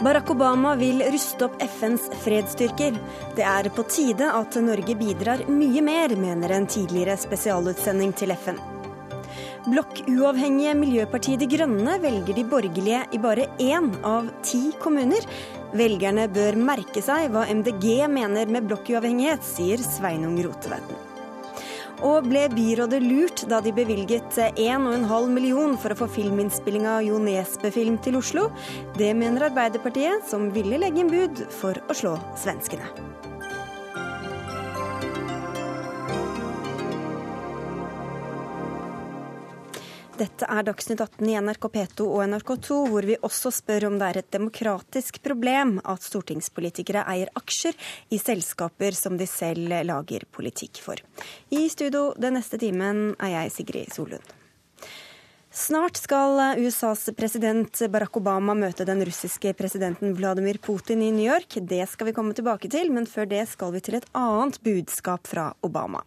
[0.00, 2.94] Barack Obama vil ruste opp FNs fredsstyrker.
[3.36, 8.56] Det er på tide at Norge bidrar mye mer, mener en tidligere spesialutsending til FN.
[9.66, 15.28] Blokkuavhengige Miljøpartiet De Grønne velger de borgerlige i bare én av ti kommuner.
[15.76, 21.09] Velgerne bør merke seg hva MDG mener med blokkuavhengighet, sier Sveinung Rotevatn.
[22.00, 27.20] Og ble byrådet lurt da de bevilget 1,5 million for å få filminnspilling av Jo
[27.20, 28.48] Nesbø-film til Oslo?
[28.96, 32.88] Det mener Arbeiderpartiet, som ville legge inn bud for å slå svenskene.
[40.20, 44.08] Dette er Dagsnytt 18 i NRK P2 og NRK2, hvor vi også spør om det
[44.10, 47.78] er et demokratisk problem at stortingspolitikere eier aksjer
[48.12, 51.00] i selskaper som de selv lager politikk for.
[51.48, 54.39] I studio den neste timen er jeg Sigrid Solund.
[55.52, 61.56] Snart skal USAs president Barack Obama møte den russiske presidenten Vladimir Putin i New York.
[61.66, 65.26] Det skal vi komme tilbake til, men før det skal vi til et annet budskap
[65.26, 66.04] fra Obama.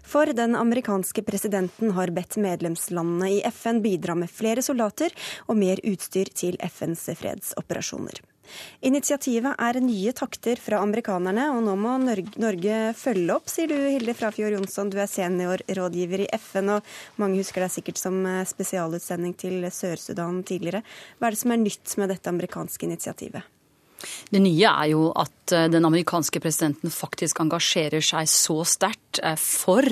[0.00, 5.12] For den amerikanske presidenten har bedt medlemslandene i FN bidra med flere soldater
[5.44, 8.24] og mer utstyr til FNs fredsoperasjoner.
[8.86, 14.14] Initiativet er nye takter fra amerikanerne, og nå må Norge følge opp, sier du Hilde
[14.16, 14.92] Frafjord Jonsson.
[14.92, 20.42] Du er seniorrådgiver i FN, og mange husker deg sikkert som eh, spesialutsending til Sør-Sudan
[20.46, 20.84] tidligere.
[21.18, 23.52] Hva er det som er nytt med dette amerikanske initiativet?
[24.28, 29.38] Det nye er jo at eh, den amerikanske presidenten faktisk engasjerer seg så sterkt eh,
[29.40, 29.86] for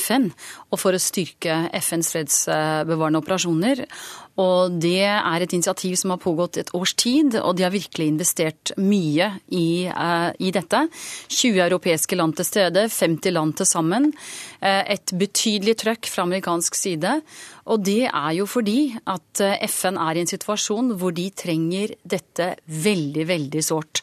[0.00, 0.30] FN
[0.70, 3.82] og for å styrke FNs fredsbevarende operasjoner.
[4.40, 8.08] Og det er et initiativ som har pågått et års tid, og de har virkelig
[8.12, 10.84] investert mye i, uh, i dette.
[11.28, 14.10] 20 europeiske land til stede, 50 land til sammen.
[14.62, 17.18] Uh, et betydelig trøkk fra amerikansk side.
[17.70, 21.92] Og det er jo fordi at eh, FN er i en situasjon hvor de trenger
[22.02, 24.00] dette veldig, veldig sårt.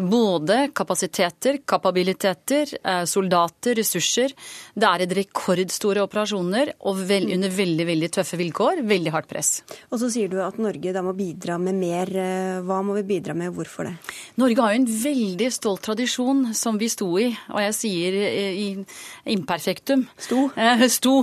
[0.00, 2.70] Både kapasiteter, kapabiliteter,
[3.10, 4.32] soldater, ressurser.
[4.72, 8.80] Det er et rekordstore operasjoner og vel, under veldig, veldig tøffe vilkår.
[8.88, 9.52] Veldig hardt press.
[9.92, 12.10] Og så sier du at Norge da må bidra med mer.
[12.10, 13.94] Eh, hva må vi bidra med, hvorfor det?
[14.40, 18.58] Norge har jo en veldig stolt tradisjon som vi sto i, og jeg sier eh,
[18.58, 20.06] i imperfektum.
[20.20, 20.48] Sto?
[20.58, 21.14] Eh, sto.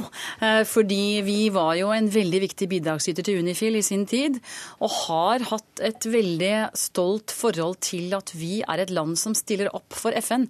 [0.71, 4.39] Fordi vi var jo en veldig viktig bidragsyter til Unifil i sin tid,
[4.81, 9.71] og har hatt et veldig stolt forhold til at vi er et land som stiller
[9.75, 10.47] opp for FN.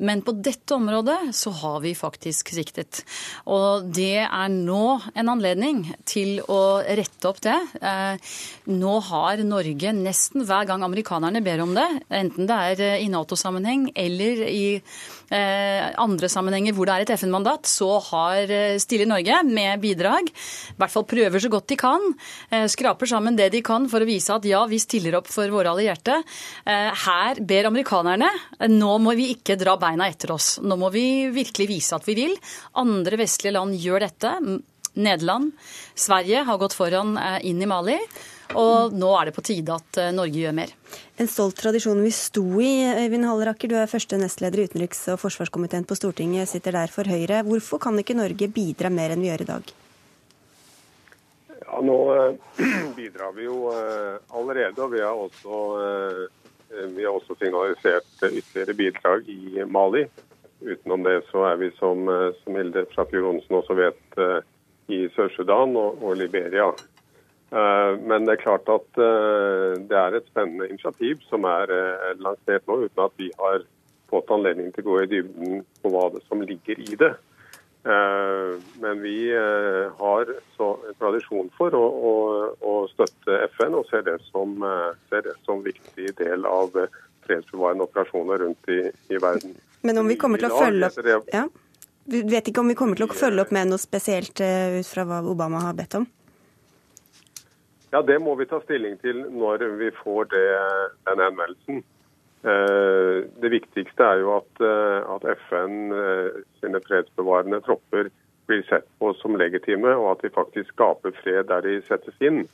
[0.00, 3.02] Men på dette området så har vi faktisk sviktet.
[3.50, 4.84] Og det er nå
[5.14, 7.56] en anledning til å rette opp det.
[7.80, 8.32] Eh,
[8.72, 13.08] nå har Norge nesten hver gang amerikanerne ber om det, enten det er eh, i
[13.12, 18.50] Nato-sammenheng eller i eh, andre sammenhenger hvor det er et FN-mandat, så har,
[18.82, 20.30] stiller Norge med bidrag.
[20.30, 22.08] I hvert fall prøver så godt de kan.
[22.70, 25.72] Skraper sammen det de kan for å vise at ja, vi stiller opp for våre
[25.72, 26.16] allierte.
[26.64, 28.30] Her ber amerikanerne.
[28.70, 30.56] Nå må vi ikke dra beina etter oss.
[30.62, 32.36] Nå må vi virkelig vise at vi vil.
[32.80, 34.34] Andre vestlige land gjør dette.
[34.94, 35.52] Nederland,
[35.94, 37.98] Sverige har gått foran eh, inn i Mali.
[38.58, 40.72] Og nå er det på tide at eh, Norge gjør mer.
[41.20, 42.72] En stolt tradisjon vi sto i.
[43.04, 47.06] Øyvind Halleraker, du er første nestleder i utenriks- og forsvarskomiteen på Stortinget, sitter der for
[47.06, 47.44] Høyre.
[47.46, 49.72] Hvorfor kan ikke Norge bidra mer enn vi gjør i dag?
[51.60, 52.50] Ja, Nå eh,
[52.98, 56.28] bidrar vi jo allerede, og vi har også
[56.70, 60.04] vi har også signalisert ytterligere bidrag i Mali.
[60.62, 62.06] Utenom det så er vi, som,
[62.44, 64.20] som Hilde Frafjord Johnsen også vet,
[64.92, 66.70] i Sør-Sudan og, og, Liberia.
[67.50, 71.72] Men det er klart at det er et spennende initiativ som er
[72.22, 73.64] lansert nå, uten at vi har
[74.10, 77.10] fått anledning til å gå i dybden på hva det som ligger i det.
[77.84, 80.32] Eh, men vi eh, har
[81.00, 82.14] tradisjon for å, å,
[82.60, 86.76] å, støtte FN og ser det som, eh, ser det som viktig del av
[87.24, 89.56] fredsbevarende operasjoner rundt i, i, verden.
[89.80, 91.46] Men om vi kommer til å følge opp ja.
[92.10, 95.04] Vi vet ikke om vi kommer til å følge opp med noe spesielt ut fra
[95.06, 96.08] hva Obama har bedt om?
[97.90, 100.46] Ja, Det må vi ta stilling til når vi får det,
[101.06, 101.82] den henvendelsen.
[102.40, 108.08] Eh, det viktigste er jo at, eh, at FN eh, sine fredsbevarende tropper
[108.48, 112.46] blir sett på som legitime, og at de faktisk skaper fred der de settes inn.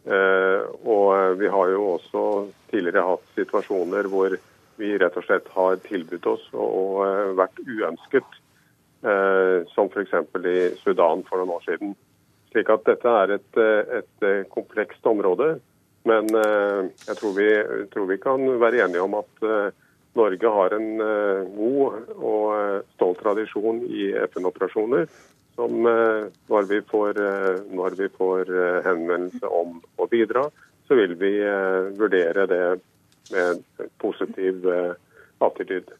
[0.00, 2.22] Og Vi har jo også
[2.70, 4.32] tidligere hatt situasjoner hvor
[4.80, 8.38] vi rett og slett har tilbudt oss og vært uønsket,
[9.00, 10.12] som f.eks.
[10.44, 11.94] i Sudan for noen år siden.
[12.52, 13.60] Slik at dette er et,
[13.96, 15.54] et komplekst område
[16.08, 17.48] men eh, jeg tror vi,
[17.92, 19.72] tror vi, kan være enige om at eh,
[20.16, 25.10] Norge har en eh, god og stolt tradisjon i FN-operasjoner.
[25.58, 27.18] Som når vi, får,
[27.74, 28.48] når vi får
[28.86, 30.46] henvendelse om å bidra,
[30.88, 31.32] så vil vi
[31.98, 32.62] vurdere det
[33.34, 33.60] med
[34.00, 34.64] positiv
[35.44, 35.90] attityd.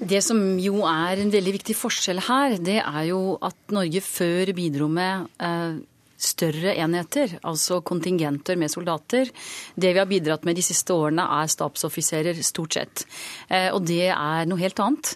[0.00, 4.52] Det som jo er en veldig viktig forskjell her, det er jo at Norge før
[4.56, 5.76] bidro med eh,
[6.20, 9.30] større enheter, altså kontingenter med soldater.
[9.74, 13.04] Det vi har bidratt med de siste årene, er stabsoffiserer, stort sett.
[13.48, 15.14] Eh, og det er noe helt annet.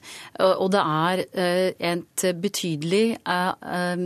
[0.59, 4.05] Og det er eh, et betydelig eh,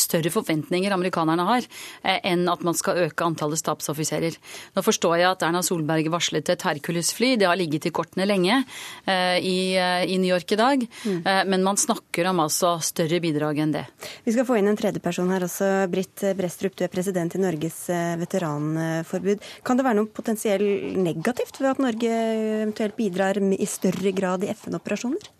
[0.00, 1.66] større forventninger amerikanerne har,
[2.04, 4.36] enn at man skal øke antallet stabsoffiserer.
[4.76, 7.32] Nå forstår jeg at Erna Solberg varslet et Hercules-fly.
[7.40, 8.60] Det har ligget i kortene lenge
[9.08, 10.84] i, New York i dag.
[10.84, 11.20] Mm.
[11.50, 13.86] Men man snakker om altså større bidrag enn det.
[14.26, 15.70] Vi skal få inn en tredjeperson her også.
[15.90, 19.44] Britt Brestrup, du er president i Norges eh, veteranforbud.
[19.66, 24.50] Kan det være noe potensielt negativt ved at Norge eventuelt bidrar i større grad i
[24.54, 25.30] FN-operasjoner?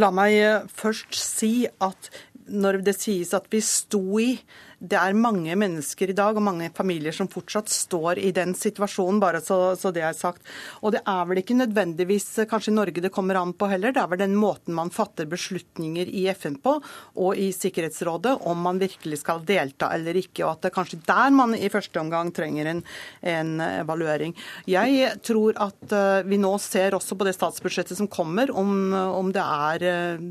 [0.00, 2.10] La meg eh, først si at
[2.50, 4.32] når det sies at vi sto i
[4.80, 9.18] det er mange mennesker i dag og mange familier som fortsatt står i den situasjonen,
[9.20, 10.46] bare så, så, det er sagt.
[10.80, 13.92] Og det er vel ikke nødvendigvis kanskje Norge det kommer an på heller.
[13.92, 18.64] Det er vel den måten man fatter beslutninger i FN på og i Sikkerhetsrådet, om
[18.64, 20.46] man virkelig skal delta eller ikke.
[20.46, 22.82] Og at det er kanskje der man i første omgang trenger en,
[23.20, 24.32] en evaluering.
[24.70, 29.28] Jeg tror at eh, vi nå ser også på det statsbudsjettet som kommer, om, om
[29.34, 30.26] det er eh,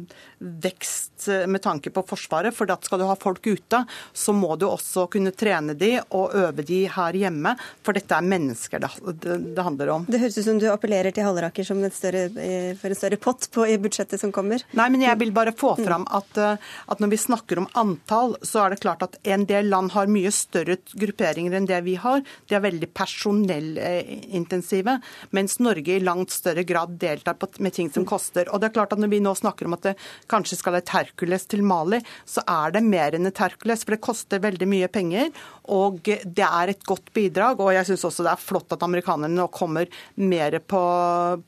[0.66, 2.56] vekst med tanke på Forsvaret.
[2.56, 6.36] For da skal du ha folk ute, så må du også kunne trene de og
[6.38, 7.56] øve de her hjemme.
[7.86, 8.92] For dette er mennesker det,
[9.24, 10.08] det, handler om.
[10.10, 13.50] Det høres ut som du appellerer til Halleraker som større, eh, for en større pott
[13.54, 14.64] på, i budsjettet som kommer.
[14.78, 18.32] Nei, men jeg vil bare få fram at, eh, at når vi snakker om antall,
[18.46, 21.96] så er det klart at en del land har mye større grupperinger enn det vi
[22.00, 22.24] har.
[22.50, 25.00] De er veldig personellintensive,
[25.36, 28.50] mens Norge i langt større grad deltar på, med ting som koster.
[28.54, 29.94] Og det er klart at Når vi nå snakker om at det
[30.28, 33.86] kanskje skal et Hercules til Mali, så er det mer enn et Hercules.
[33.86, 35.32] For det koster veldig mye penger,
[35.74, 37.64] og det er et godt bidrag.
[37.64, 39.90] Og jeg syns også det er flott at amerikanerne nå kommer
[40.22, 40.84] mer på,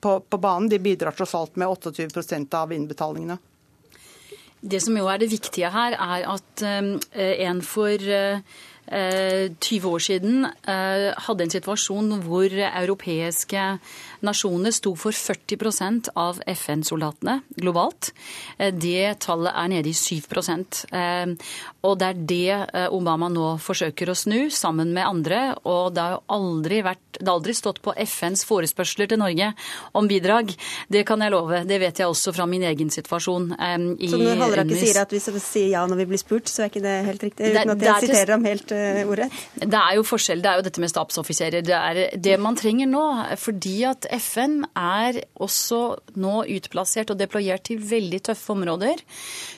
[0.02, 0.72] på, på banen.
[0.72, 3.38] De bidrar tross alt med 28% av innbetalingene.
[4.62, 8.60] Det som jo er det viktige her, er at um, en for uh,
[8.92, 13.64] 20 år siden hadde en situasjon hvor europeiske
[14.26, 18.12] nasjoner sto for 40% av FN-soldatene globalt.
[18.58, 21.34] Eh, det tallet er nede i 7 eh,
[21.82, 25.42] Og det er det eh, Obama nå forsøker å snu, sammen med andre.
[25.66, 29.52] Og det har jo aldri, vært, det har aldri stått på FNs forespørsler til Norge
[29.98, 30.54] om bidrag.
[30.92, 31.64] Det kan jeg love.
[31.68, 33.52] Det vet jeg også fra min egen situasjon.
[33.98, 36.66] I, så når Halleraker sier at vi skal si ja når vi blir spurt, så
[36.66, 37.52] er ikke det helt riktig?
[37.52, 38.74] Uten at jeg siterer ham helt
[39.06, 39.36] ordrett?
[39.62, 40.42] Det er jo forskjell.
[40.44, 41.66] Det er jo dette med stabsoffiserer.
[41.66, 43.06] Det er det man trenger nå.
[43.38, 45.82] fordi at FN er også
[46.22, 49.02] nå utplassert og deployert til veldig tøffe områder.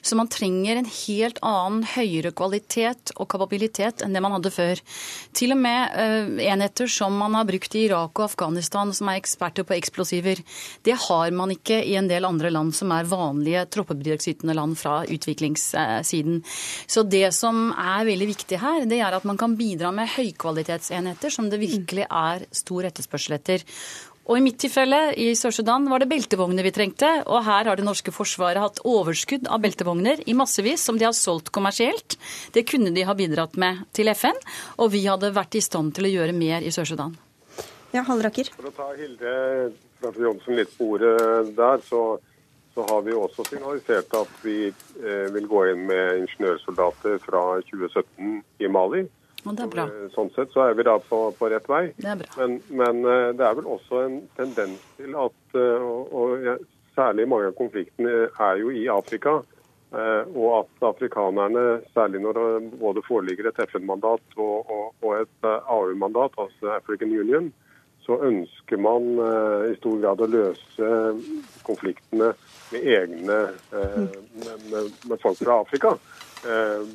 [0.02, 4.82] Så man trenger en helt annen høyere kvalitet og kapabilitet enn det man hadde før.
[5.36, 9.22] Til og med uh, enheter som man har brukt i Irak og Afghanistan, som er
[9.22, 10.42] eksperter på eksplosiver.
[10.86, 15.02] Det har man ikke i en del andre land som er vanlige troppebidragsytende land fra
[15.04, 16.42] utviklingssiden.
[16.88, 21.34] Så det som er veldig viktig her, det er at man kan bidra med høykvalitetsenheter
[21.34, 23.64] som det virkelig er stor etterspørsel etter.
[24.24, 27.10] Og I mitt tilfelle i Sør-Sudan var det beltevogner vi trengte.
[27.28, 31.16] Og her har det norske forsvaret hatt overskudd av beltevogner i massevis som de har
[31.18, 32.16] solgt kommersielt.
[32.56, 34.40] Det kunne de ha bidratt med til FN,
[34.80, 37.18] og vi hadde vært i stand til å gjøre mer i Sør-Sudan.
[37.94, 38.48] Ja, Halleraker.
[38.56, 39.34] For å ta Hilde
[40.24, 41.18] Johnsen litt på ordet
[41.58, 42.04] der, så,
[42.74, 48.40] så, har vi også signalisert at vi eh, vil gå inn med ingeniørsoldater fra 2017
[48.64, 49.06] i Mali.
[49.44, 49.86] Og det er bra.
[50.14, 51.84] Sånn sett så er vi da på, på rett vei.
[52.00, 52.22] Det er.
[52.40, 57.24] Men, men, eh, det er vel også en tendens til at eh, og, og Særlig
[57.26, 59.40] mange av konfliktene er jo i Afrika.
[59.98, 65.48] Eh, og at afrikanerne, særlig når det både foreligger et FN-mandat og, og, og, et
[65.50, 67.50] AU-mandat, altså African Union,
[68.06, 69.10] så ønsker man
[69.72, 70.92] i stor grad å løse
[71.66, 72.30] konfliktene
[72.74, 73.40] med egne
[73.72, 74.16] med,
[74.72, 75.96] med, med folk fra Afrika.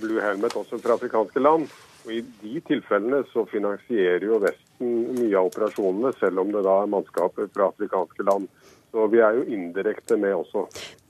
[0.02, 1.68] Blue Helmet også fra afrikanske land.
[2.06, 6.80] Og I de tilfellene så finansierer jo Vesten mye av operasjonene, selv om det da
[6.82, 8.48] er mannskaper fra afrikanske land.
[8.88, 10.62] Så vi er jo indirekte med også.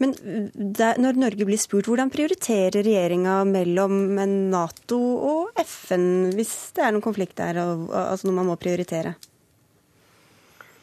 [0.02, 0.14] Men
[0.54, 4.00] der, når Norge blir spurt, hvordan prioriterer regjeringa mellom
[4.50, 9.14] Nato og FN, hvis det er noen konflikt der, altså noe man må prioritere?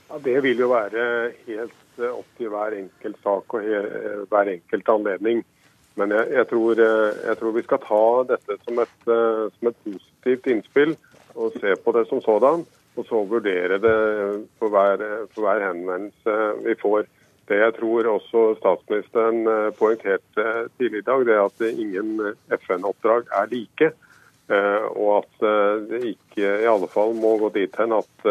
[0.07, 3.67] Ja, Det vil jo være helt opp til hver enkelt sak og
[4.29, 5.45] hver enkelt anledning.
[5.99, 9.69] Men jeg, jeg, tror, eh, jeg, tror, vi skal ta dette som et, eh, som
[9.71, 10.95] et, positivt innspill
[11.35, 12.65] og se på det som sådan.
[12.95, 13.95] Og så vurdere det
[14.59, 15.01] for hver,
[15.33, 17.07] for hver henvendelse vi får.
[17.45, 20.45] Det jeg tror også statsministeren eh, poengterte
[20.77, 22.11] tidligere i dag, det er at ingen
[22.63, 23.91] FN-oppdrag er like.
[24.45, 25.45] Og at
[25.89, 28.27] det ikke i alle fall må gå dit hen at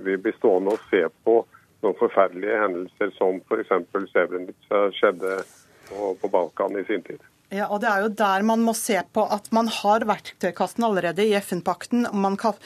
[0.00, 1.34] vi blir stående og se på
[1.82, 3.74] noen forferdelige hendelser som f.eks.
[4.12, 5.40] Srebrenica skjedde
[5.88, 7.22] på Balkan i sin tid.
[7.48, 11.24] Ja, og Det er jo der man må se på at man har verktøykassen allerede
[11.24, 12.04] i FN-pakten.
[12.12, 12.58] Man kan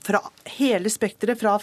[0.00, 0.22] fra
[0.56, 1.58] hele spekteret, fra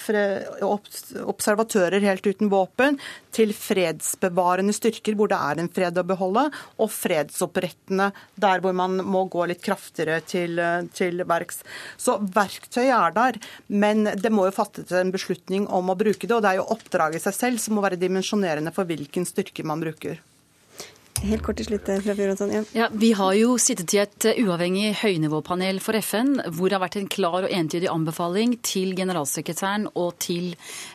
[1.25, 3.00] observatører helt uten våpen
[3.34, 6.46] til fredsbevarende styrker hvor det er en fred å beholde,
[6.77, 10.62] og fredsopprettende der hvor man må gå litt kraftigere til,
[10.93, 11.63] til verks.
[11.98, 13.41] Så verktøy er der,
[13.74, 16.36] men det må jo fattes en beslutning om å bruke det.
[16.38, 19.65] Og det er jo oppdraget i seg selv som må være dimensjonerende for hvilken styrke
[19.65, 20.22] man bruker.
[21.25, 22.51] Helt kort til slutt, eh, fra Fjordhansson.
[22.53, 22.62] Ja.
[22.77, 22.88] ja.
[22.93, 27.00] Vi har jo sittet i et eh, uavhengig høynivåpanel for FN, hvor det har vært
[27.00, 30.51] en klar og entydig anbefaling til generalsekretæren og til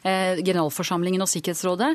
[0.06, 1.90] eh, generalforsamlingen og Sikkerhetsrådet.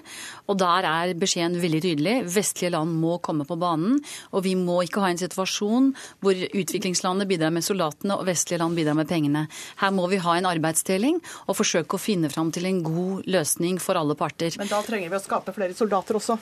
[0.51, 2.17] Og der er beskjeden veldig tydelig.
[2.36, 4.01] Vestlige land må komme på banen.
[4.36, 8.75] Og vi må ikke ha en situasjon hvor utviklingslandene bidrar med soldatene og vestlige land
[8.75, 9.48] bidrar med pengene.
[9.79, 13.79] Her må vi ha en arbeidsdeling og forsøke å finne fram til en god løsning
[13.79, 14.51] for alle parter.
[14.60, 16.36] Men da trenger vi å skape flere soldater også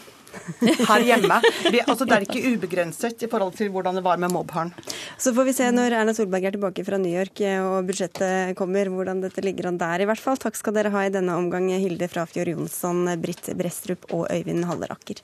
[0.87, 1.39] her hjemme.
[1.75, 4.73] Vi, altså, det er ikke ubegrenset i forhold til hvordan det var med mobbharen.
[5.19, 8.55] Så får vi se når Erna Solberg er tilbake fra New York eh, og budsjettet
[8.59, 10.39] kommer, hvordan dette ligger an der i hvert fall.
[10.41, 15.23] Takk skal dere ha i denne omgang, Hilde Frafjord Jonsson, Britt Brestrup og Øyvind Halleraker.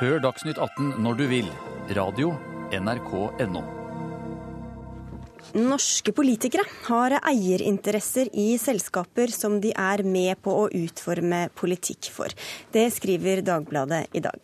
[0.00, 1.52] Hør Dagsnytt 18 når du vil.
[1.96, 2.34] Radio
[2.72, 3.79] NRK.no.
[5.50, 12.30] Norske politikere har eierinteresser i selskaper som de er med på å utforme politikk for.
[12.70, 14.38] Det skriver Dagbladet i dag.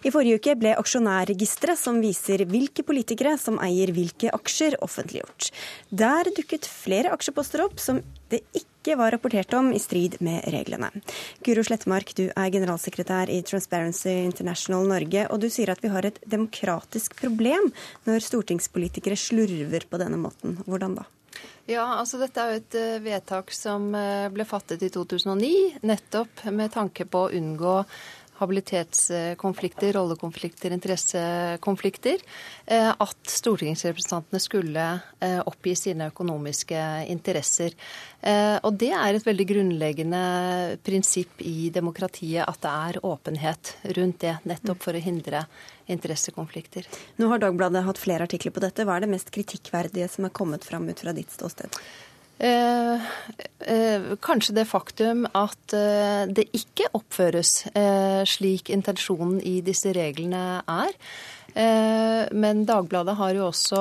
[0.00, 5.50] I forrige uke ble aksjonærregisteret som viser hvilke politikere som eier hvilke aksjer, offentliggjort.
[5.92, 8.00] Der dukket flere aksjeposter opp som
[8.32, 10.92] det ikke ikke var rapportert om i strid med reglene.
[11.42, 16.06] Guro Slettmark, du er generalsekretær i Transparency International Norge, og du sier at vi har
[16.06, 17.72] et demokratisk problem
[18.06, 20.60] når stortingspolitikere slurver på denne måten.
[20.70, 21.08] Hvordan da?
[21.66, 26.46] Ja, altså Dette er jo et eh, vedtak som eh, ble fattet i 2009, nettopp
[26.54, 27.80] med tanke på å unngå
[28.40, 32.22] habilitetskonflikter, rollekonflikter, interessekonflikter,
[32.66, 34.86] eh, at stortingsrepresentantene skulle
[35.20, 37.76] eh, oppgi sine økonomiske interesser.
[38.20, 40.22] Eh, og det er et veldig grunnleggende
[40.86, 45.46] prinsipp i demokratiet at det er åpenhet rundt det, nettopp for å hindre
[45.92, 46.88] interessekonflikter.
[47.20, 48.84] Nå har Dagbladet hatt flere artikler på dette.
[48.84, 51.80] Hva er det mest kritikkverdige som er kommet fram ut fra ditt ståsted?
[52.38, 53.00] Eh,
[53.64, 57.62] eh, kanskje det faktum at eh, det ikke oppføres
[58.28, 60.92] slik intensjonen i disse reglene er.
[62.36, 63.78] Men Dagbladet har jo også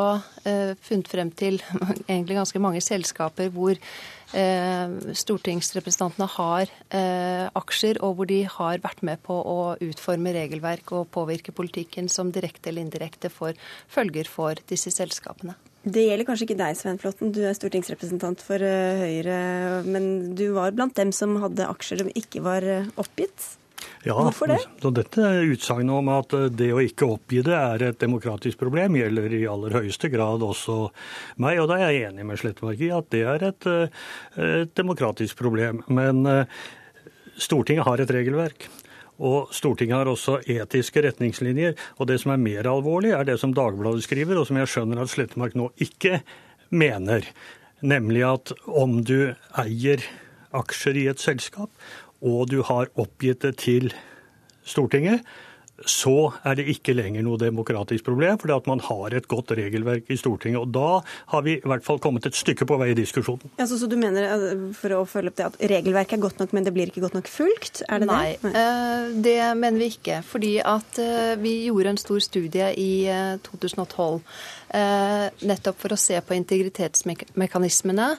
[0.79, 1.57] funnet frem til
[2.07, 3.75] egentlig ganske mange selskaper hvor
[4.31, 6.71] stortingsrepresentantene har
[7.59, 12.31] aksjer, og hvor de har vært med på å utforme regelverk og påvirke politikken som
[12.31, 13.59] direkte eller indirekte får
[13.91, 15.59] følger for disse selskapene.
[15.85, 17.29] Det gjelder kanskje ikke deg, Svein Flåtten.
[17.35, 19.37] Du er stortingsrepresentant for eh, Høyre.
[19.85, 23.51] Men du var blant dem som hadde aksjer som ikke var eh, oppgitt.
[24.05, 24.57] Ja, Hvorfor det?
[24.81, 28.97] Så dette utsagnet om at eh, det å ikke oppgi det er et demokratisk problem,
[28.97, 30.79] gjelder i aller høyeste grad også
[31.45, 31.61] meg.
[31.61, 33.69] Og da er jeg enig med Slettmark i at det er et,
[34.41, 35.83] et demokratisk problem.
[35.85, 36.25] Men
[37.37, 38.69] Stortinget har et regelverk.
[39.23, 41.75] Og Stortinget har også etiske retningslinjer.
[41.99, 45.03] Og det som er mer alvorlig, er det som Dagbladet skriver, og som jeg skjønner
[45.03, 46.19] at Slettemark nå ikke
[46.75, 47.27] mener.
[47.85, 50.03] Nemlig at om du eier
[50.55, 51.71] aksjer i et selskap,
[52.25, 53.91] og du har oppgitt det til
[54.65, 55.21] Stortinget,
[55.83, 60.07] så er det ikke lenger noe demokratisk problem, fordi at man har et godt regelverk
[60.11, 60.61] i Stortinget.
[60.61, 61.01] Og da
[61.33, 63.51] har vi i hvert fall kommet et stykke på vei i diskusjonen.
[63.59, 66.39] Ja, så, så, du mener, eh, for å følge opp det, at regelverket er godt
[66.39, 67.83] nok, men det blir ikke godt nok fulgt?
[67.89, 68.53] Er det Nei, det?
[68.53, 70.21] Nei, eh, det mener vi ikke.
[70.25, 72.91] Fordi at eh, vi gjorde en stor studie i
[73.43, 74.21] 2012
[74.75, 78.09] nettopp for å se på integritetsmekanismene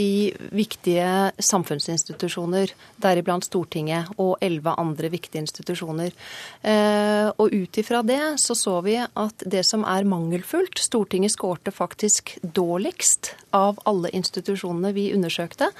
[0.00, 6.14] i viktige samfunnsinstitusjoner, deriblant Stortinget og elleve andre viktige institusjoner.
[6.62, 11.74] Eh, og ut ifra det så så vi at det som er mangelfullt Stortinget skårte
[11.74, 15.70] faktisk dårligst av alle institusjonene vi undersøkte,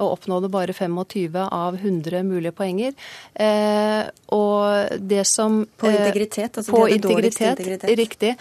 [0.00, 2.96] og oppnådde bare 25 av 100 mulige poenger.
[3.34, 4.02] Eh,
[4.32, 6.58] og det som På eh, integritet?
[6.58, 8.34] Altså på integritet, integritet, Riktig.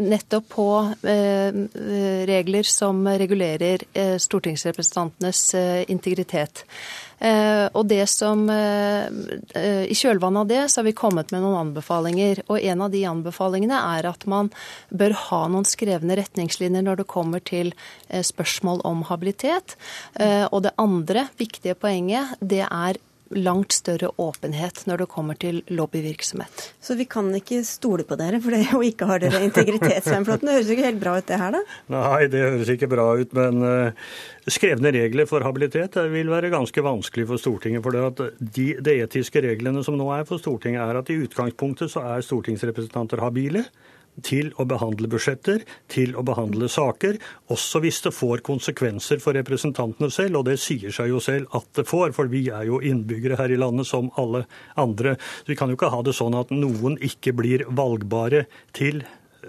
[0.00, 0.68] Nettopp på
[2.30, 3.84] regler som regulerer
[4.20, 5.54] stortingsrepresentantenes
[5.88, 6.64] integritet.
[7.20, 9.04] Eh, og det som, eh,
[9.54, 12.42] eh, I kjølvannet av det så har vi kommet med noen anbefalinger.
[12.48, 14.50] Og en av de anbefalingene er at man
[14.90, 17.74] bør ha noen skrevne retningslinjer når det kommer til
[18.10, 19.76] spørsmål om habilitet.
[20.50, 22.96] Og det andre viktige poenget det er
[23.36, 26.64] langt større åpenhet når det kommer til lobbyvirksomhet.
[26.82, 30.26] Så vi kan ikke stole på dere for det å ikke har dere integritet, Svein
[30.26, 30.48] Flåtten?
[30.50, 31.60] Det høres jo ikke helt bra ut det her, da?
[31.94, 33.36] Nei, det høres ikke bra ut.
[33.38, 34.10] Men uh,
[34.50, 37.84] skrevne regler for habilitet vil være ganske vanskelig for Stortinget.
[37.86, 41.20] For det, at de, de etiske reglene som nå er for Stortinget, er at i
[41.22, 43.66] utgangspunktet så er stortingsrepresentanter habile
[44.26, 45.62] til å behandle budsjetter,
[45.92, 47.18] til å behandle saker,
[47.52, 50.40] også hvis det får konsekvenser for representantene selv.
[50.40, 53.54] Og det sier seg jo selv at det får, for vi er jo innbyggere her
[53.54, 54.44] i landet som alle
[54.80, 55.16] andre.
[55.42, 59.02] Så vi kan jo ikke ha det sånn at noen ikke blir valgbare til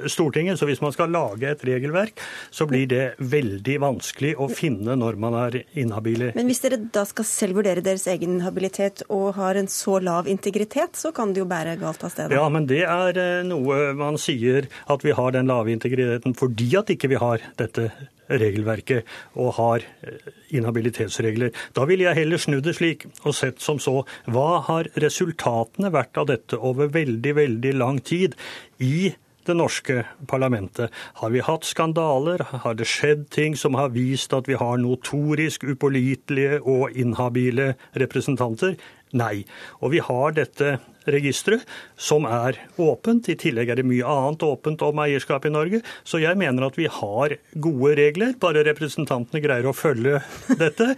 [0.08, 0.60] Stortinget.
[0.60, 2.22] Så hvis man skal lage et regelverk,
[2.54, 6.32] så blir det veldig vanskelig å finne når man er inhabile.
[6.38, 10.30] Men hvis dere da skal selv vurdere deres egen habilitet og har en så lav
[10.32, 12.36] integritet, så kan det jo bære galt av sted?
[12.36, 16.72] Ja, men det er eh, noe man sier at vi har den lave integriteten fordi
[16.80, 17.90] at ikke vi har dette
[18.32, 19.08] regelverket
[19.40, 21.52] og har eh, inhabilitetsregler.
[21.76, 26.22] Da ville jeg heller snudd det slik og sett som så hva har resultatene vært
[26.22, 28.38] av dette over veldig, veldig lang tid
[28.80, 29.12] i
[29.52, 30.94] det norske parlamentet.
[31.20, 32.44] Har vi hatt skandaler?
[32.64, 38.78] Har det skjedd ting som har vist at vi har notorisk upålitelige og inhabile representanter?
[39.18, 39.44] Nei.
[39.84, 40.78] Og vi har dette
[41.12, 41.66] registeret,
[42.00, 43.30] som er åpent.
[43.32, 45.82] I tillegg er det mye annet åpent om eierskap i Norge.
[46.08, 48.38] Så jeg mener at vi har gode regler.
[48.42, 50.22] Bare representantene greier å følge
[50.62, 50.94] dette,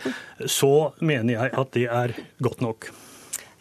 [0.46, 2.92] så mener jeg at det er godt nok.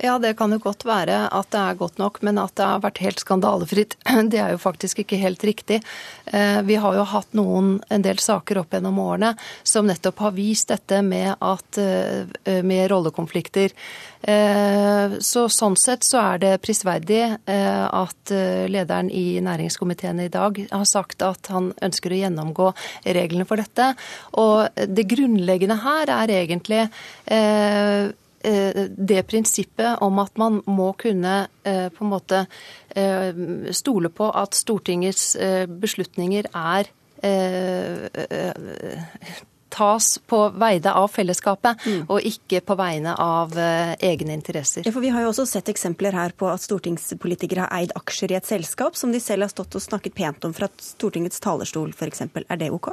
[0.03, 2.81] Ja, det kan jo godt være at det er godt nok, men at det har
[2.83, 3.95] vært helt skandalefritt,
[4.33, 5.77] det er jo faktisk ikke helt riktig.
[6.27, 10.35] Eh, vi har jo hatt noen, en del saker opp gjennom årene som nettopp har
[10.35, 13.77] vist dette med, at, eh, med rollekonflikter.
[14.27, 18.33] Eh, så sånn sett så er det prisverdig at
[18.71, 22.69] lederen i næringskomiteen i dag har sagt at han ønsker å gjennomgå
[23.07, 23.93] reglene for dette.
[24.39, 26.89] Og det grunnleggende her er egentlig
[28.43, 31.35] det prinsippet om at man må kunne
[31.65, 32.45] eh, på en måte
[32.97, 33.31] eh,
[33.71, 35.37] stole på at Stortingets
[35.83, 36.91] beslutninger er
[39.73, 42.03] tas på vegne av fellesskapet, mm.
[42.13, 44.85] og ikke på vegne av uh, egne interesser.
[44.87, 48.35] Ja, for Vi har jo også sett eksempler her på at stortingspolitikere har eid aksjer
[48.35, 51.95] i et selskap som de selv har stått og snakket pent om fra Stortingets talerstol
[51.97, 52.27] f.eks.
[52.45, 52.93] Er det OK?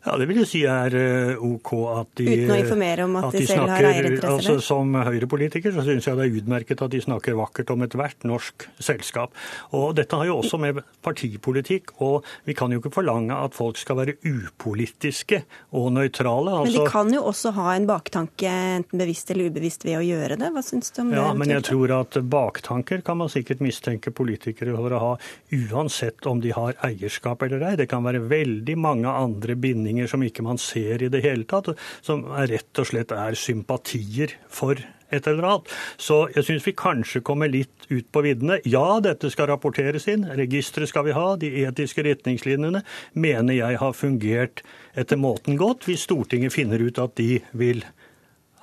[0.00, 3.26] Ja, det vil jeg si er eh, OK at de Uten å informere om at,
[3.28, 4.54] at de, selv snakker, har eierinteresser?
[4.54, 8.24] Altså, som Høyre-politiker så syns jeg det er utmerket at de snakker vakkert om ethvert
[8.24, 9.34] norsk selskap.
[9.76, 13.76] Og dette har jo også med partipolitikk, og vi kan jo ikke forlange at folk
[13.76, 15.42] skal være upolitiske
[15.76, 16.56] og nøytrale.
[16.62, 20.00] Altså, men de altså- kan jo også ha en baktanke, enten bevisst eller ubevisst, ved
[20.00, 20.48] å gjøre det.
[20.56, 21.20] Hva syns du om det?
[21.20, 25.12] Ja, men jeg tror at baktanker kan man sikkert mistenke politikere for å ha,
[25.52, 27.76] uansett om de har eierskap eller ei.
[27.76, 31.44] Det kan være veldig mange andre bindinger meninger som ikke man ser i det hele
[31.44, 34.78] tatt, som rett og slett er sympatier for
[35.10, 35.70] et eller annet.
[35.98, 38.60] Så jeg syns vi kanskje kommer litt ut på viddene.
[38.64, 43.96] Ja, dette skal rapporteres inn, registeret skal vi ha, de etiske retningslinjene mener jeg har
[43.96, 44.62] fungert
[44.94, 47.82] etter måten godt, hvis Stortinget finner ut at de vil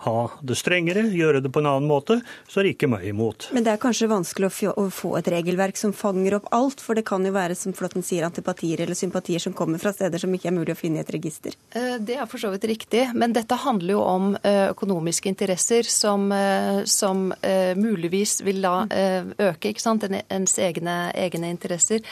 [0.06, 3.48] ha det strengere, gjøre det på en annen måte, så er ikke meg imot.
[3.56, 7.06] Men det er kanskje vanskelig å få et regelverk som fanger opp alt, for det
[7.08, 10.52] kan jo være, som Flåtten sier, antipatier eller sympatier som kommer fra steder som ikke
[10.52, 11.58] er mulig å finne i et register?
[11.74, 15.90] Eh, det er for så vidt riktig, men dette handler jo om eh, økonomiske interesser
[15.90, 17.32] som, eh, som
[17.78, 22.04] muligvis vil da øke ikke sant, ens egne, egne interesser.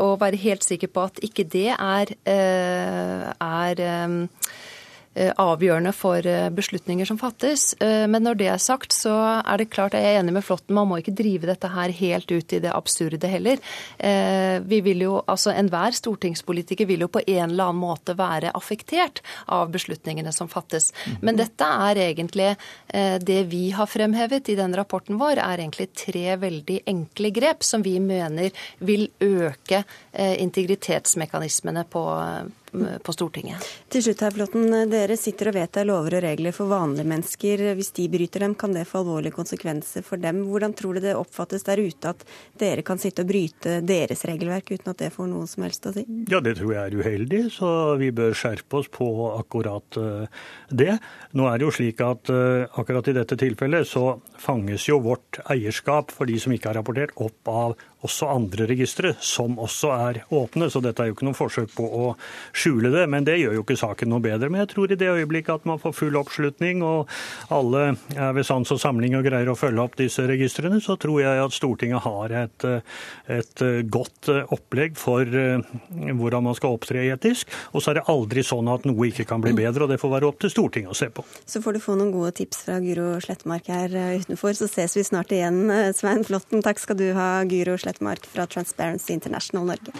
[0.00, 3.82] Og være helt sikker på at ikke det er, er
[5.10, 7.72] avgjørende for eh, beslutninger som fattes.
[7.82, 10.74] Eh, men når det er sagt, så er det klart jeg er enig med Flåtten.
[10.76, 13.58] Man må ikke drive dette her helt ut i det absurde heller.
[14.70, 19.20] Vi vil jo, altså Enhver stortingspolitiker vil jo på en eller annen måte være affektert
[19.50, 20.90] av beslutningene som fattes.
[21.20, 22.52] Men dette er egentlig
[22.90, 27.84] det vi har fremhevet i den rapporten vår, er egentlig tre veldig enkle grep som
[27.84, 29.82] vi mener vil øke
[30.14, 32.04] integritetsmekanismene på,
[32.72, 33.66] på Stortinget.
[33.90, 34.68] Til slutt her, Flåtten.
[34.90, 37.64] Dere sitter og vedtar lover og regler for vanlige mennesker.
[37.78, 40.44] Hvis de bryter dem, kan det få alvorlige konsekvenser for dem.
[40.48, 42.24] Hvordan tror du det oppfattes der ute at
[42.60, 45.94] dere kan sitte og bryte deres regelverk uten at det får noe som helst å
[45.96, 46.04] si?
[46.30, 50.96] Ja, det tror jeg er uheldig, så vi bør skjerpe oss på akkurat eh, det.
[51.36, 55.40] Nå er det jo slik at eh, akkurat i dette tilfellet så fanges jo vårt
[55.50, 60.20] eierskap for de som ikke har rapportert, opp av også andre registre, som også er
[60.32, 60.70] åpne.
[60.72, 62.06] Så dette er jo ikke noe forsøk på å
[62.56, 63.04] skjule det.
[63.12, 64.48] Men det gjør jo ikke saken noe bedre.
[64.48, 67.10] Men jeg tror i det øyeblikket at man får full oppslutning, og
[67.52, 67.82] alle
[68.16, 71.42] er ved sans og samling og greier å følge opp disse registrene, så tror jeg
[71.44, 72.66] at Stortinget har et,
[73.28, 77.52] et godt opplegg for hvordan man skal opptre etisk.
[77.74, 80.14] Og så er det aldri sånn at noe ikke kan bli bedre, og det får
[80.16, 81.26] være opp til Stortinget å se på.
[81.44, 85.04] Så får du få noen gode tips fra Guro Slettmark her utenfor, så ses vi
[85.04, 86.64] snart igjen, Svein Flåtten.
[86.64, 87.89] Takk skal du ha, Guro Slettmark
[88.26, 89.92] fra Transparency International Norge.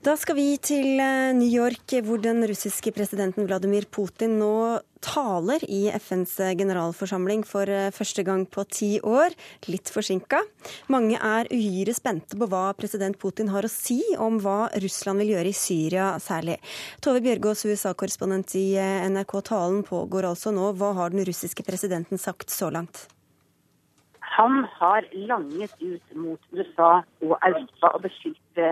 [0.00, 5.60] Da skal vi til eh, New York, hvor den russiske presidenten Vladimir Putin nå taler
[5.68, 9.36] i FNs generalforsamling for eh, første gang på ti år,
[9.68, 10.40] litt forsinka.
[10.88, 15.34] Mange er uhyre spente på hva president Putin har å si om hva Russland vil
[15.34, 16.56] gjøre i Syria særlig.
[17.04, 19.36] Tove Bjørgaas, USA-korrespondent i eh, NRK.
[19.52, 20.70] Talen pågår altså nå.
[20.80, 23.04] Hva har den russiske presidenten sagt så langt?
[24.38, 28.64] Han har langet ut mot USA og Europa og beskyldt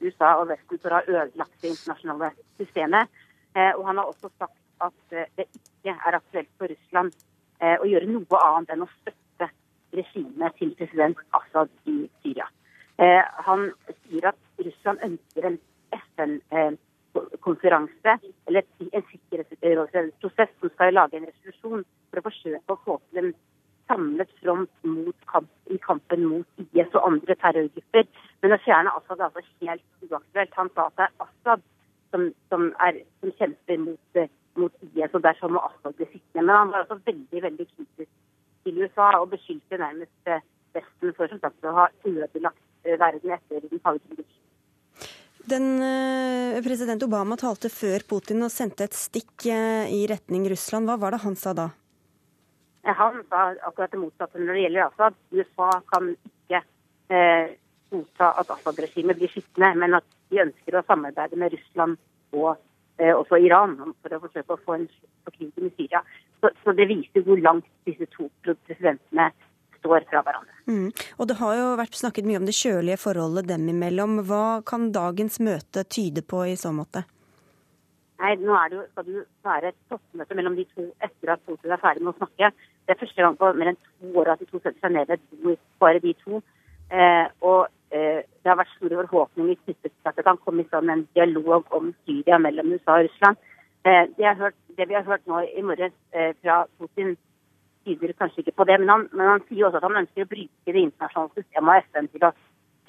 [0.00, 3.10] USA og Vesten for å ha ødelagt det internasjonale systemet.
[3.56, 7.16] Eh, og han har også sagt at eh, det ikke er aktuelt for Russland
[7.60, 9.50] eh, å gjøre noe annet enn å støtte
[9.96, 12.46] regimet til president Assad i Syria.
[13.46, 13.70] Han
[14.04, 15.56] sier at Russland ønsker en
[15.96, 18.12] FN-konferanse
[18.46, 23.30] eller en sikkerhetsprosess som skal lage en resolusjon for å forsøke å få til en
[23.90, 24.70] samlet front
[25.32, 28.06] kamp, i kampen mot IS og andre terrorgrupper.
[28.42, 30.56] Men å fjerne Assad er altså helt uaktuelt.
[30.58, 31.66] Han sa at det er Assad
[32.14, 34.22] som, som, er, som kjemper mot,
[34.60, 36.46] mot, IS, og derfor må Assad bli sittende.
[36.46, 38.10] Men han var også veldig veldig kritisk
[38.64, 43.32] til USA og beskyldte nærmest eh, Vesten for som sagt, å ha ødelagt eh, verden
[43.34, 44.36] etter den kalde krigen.
[45.50, 50.86] Den, eh, president Obama talte før Putin og sendte et stikk i retning Russland.
[50.86, 51.70] Hva var det han sa da?
[52.84, 55.18] Han sa akkurat det motsatte når det gjelder Assad.
[55.36, 56.62] USA kan ikke
[57.12, 57.52] eh,
[57.92, 61.98] godta at Assad-regimet blir skitne, men at de ønsker å samarbeide med Russland
[62.36, 62.54] og
[63.00, 66.02] eh, også Iran for å forsøke å få en slutt på krigen i Syria.
[66.40, 69.28] Så, så, det viser hvor langt disse to presidentene
[69.80, 70.56] står fra hverandre.
[70.70, 70.88] Mm.
[71.18, 74.20] Og Det har jo vært snakket mye om det kjølige forholdet dem imellom.
[74.28, 77.04] Hva kan dagens møte tyde på i så måte?
[78.20, 81.72] Nei, nå det jo, skal det være et toppmøte mellom de to etter at Putin
[81.72, 82.50] er ferdig med å snakke.
[82.84, 85.08] Det er første gang på mer enn to år at de to setter seg ned
[85.08, 86.40] ved et bord, bare de to.
[86.92, 87.60] Eh, og
[87.96, 91.06] eh, det har vært store forhåpninger knyttet til at det kan komme i stand en
[91.16, 93.40] dialog om Syria mellom USA og Russland.
[93.88, 97.14] Eh, det, hørt, det, vi har hørt nå i morges eh, fra Putin,
[97.88, 98.76] tyder kanskje ikke på det.
[98.82, 101.88] Men han, men han sier også at han ønsker å bruke det internasjonale systemet og
[101.88, 102.34] FN til å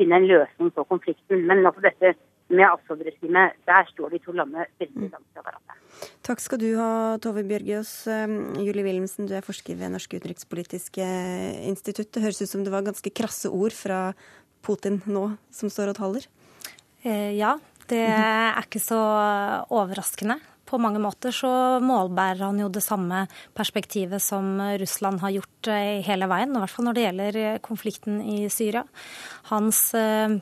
[0.02, 1.48] finne en løsning på konflikten.
[1.48, 2.18] Men altså dette
[2.52, 5.78] med Assad-regimet, der står de to landene veldig langt fra hverandre.
[6.26, 6.92] Takk skal du ha,
[7.24, 7.92] Tove Bjørgaas.
[8.08, 11.08] Um, Julie Wilhelmsen, du er forsker ved Norske utenrikspolitiske
[11.70, 12.12] institutt.
[12.14, 14.12] Det høres ut som det var ganske krasse ord fra
[14.66, 16.30] Putin nå, som står og taler?
[17.02, 17.56] Eh, ja,
[17.90, 19.02] det er ikke så
[19.74, 20.38] overraskende.
[20.70, 23.26] På mange måter så målbærer han jo det samme
[23.58, 28.22] perspektivet som Russland har gjort eh, hele veien, i hvert fall når det gjelder konflikten
[28.24, 28.86] i Syria.
[29.50, 30.38] Hans eh,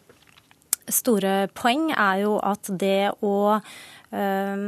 [0.93, 4.63] store poeng er jo at det å øh,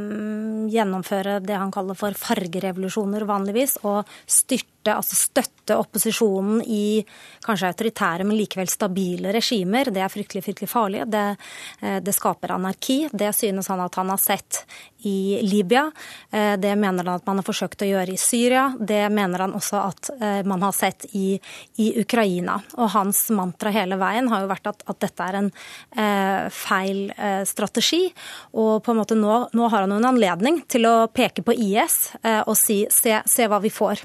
[0.72, 7.04] gjennomføre det han kaller for fargerevolusjoner vanligvis, og styrte støtte, altså støtte opposisjonen i
[7.44, 9.90] kanskje autoritære, men likevel stabile regimer.
[9.90, 11.04] Det er fryktelig, fryktelig farlig.
[11.10, 11.36] Det,
[11.80, 13.08] eh, det skaper anarki.
[13.12, 14.64] Det synes han at han har sett
[15.04, 15.90] i Libya.
[16.30, 18.74] Eh, det mener han at man har forsøkt å gjøre i Syria.
[18.78, 21.38] Det mener han også at eh, man har sett i,
[21.76, 22.60] i Ukraina.
[22.76, 25.50] Og hans mantra hele veien har jo vært at, at dette er en
[25.96, 28.12] eh, feil eh, strategi.
[28.52, 32.14] Og på en måte nå, nå, har han en anledning til å peke på IS
[32.22, 34.02] eh, og si se, se hva vi får.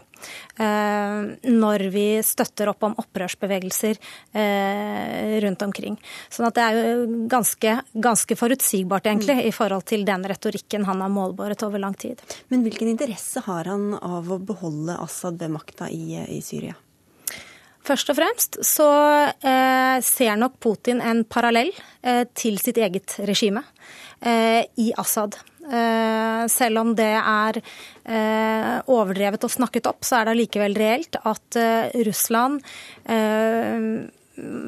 [0.58, 4.00] Eh, når vi støtter opp om opprørsbevegelser
[4.34, 6.00] eh, rundt omkring.
[6.34, 11.04] Sånn at det er jo ganske, ganske forutsigbart, egentlig, i forhold til den retorikken han
[11.04, 12.22] har målbåret over lang tid.
[12.50, 16.78] Men hvilken interesse har han av å beholde Assad ved makta i, i Syria?
[17.88, 18.88] Først og fremst så
[19.32, 21.72] eh, ser nok Putin en parallell
[22.04, 23.64] eh, til sitt eget regime
[24.20, 25.38] eh, i Assad.
[25.68, 31.20] Eh, selv om det er eh, overdrevet og snakket opp, så er det allikevel reelt
[31.20, 32.62] at eh, Russland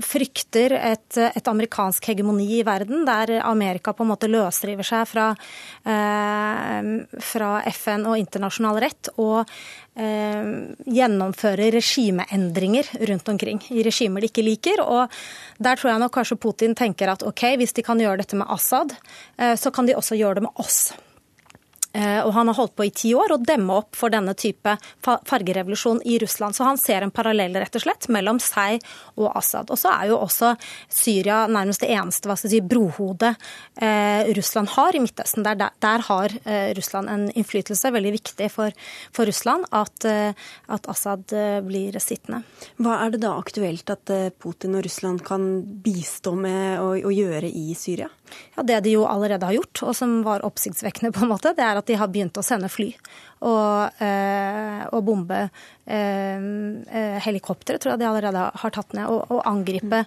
[0.01, 5.27] frykter et, et, amerikansk hegemoni i verden, der Amerika på en måte løsriver seg fra,
[5.85, 6.89] eh,
[7.31, 9.43] fra FN og internasjonal rett og
[9.99, 10.53] eh,
[10.89, 14.81] gjennomfører regimeendringer rundt omkring i regimer de ikke liker.
[14.85, 15.19] Og
[15.61, 18.49] der tror jeg nok kanskje Putin tenker at ok, hvis de kan gjøre dette med
[18.49, 18.95] Assad,
[19.37, 20.89] eh, så kan de også gjøre det med oss.
[21.91, 24.75] Eh, og han har holdt på i ti år å demme opp for denne type
[25.01, 26.55] fargerevolusjon i Russland.
[26.55, 28.83] Så han ser en parallell rett og slett mellom seg
[29.17, 29.71] og Assad.
[29.73, 30.53] Og så er jo også
[30.85, 33.33] Syria nærmest det eneste hva skal jeg si, brohodet
[33.81, 35.45] eh, Russland har i Midtøsten.
[35.47, 37.93] Der, der, der har eh, Russland en innflytelse.
[37.95, 38.75] Veldig viktig for,
[39.15, 40.37] for Russland at, eh,
[40.69, 42.43] at Assad eh, blir sittende.
[42.77, 45.49] Hva er det da aktuelt at eh, Putin og Russland kan
[45.83, 48.11] bistå med å, å gjøre i Syria?
[48.57, 51.65] Ja, Det de jo allerede har gjort, og som var oppsiktsvekkende, på en måte, det
[51.65, 52.93] er at de har begynt å sende fly
[53.39, 55.37] og, eh, og bombe
[55.87, 60.01] eh, eh, helikoptre, tror jeg de allerede har tatt ned, og, og angripe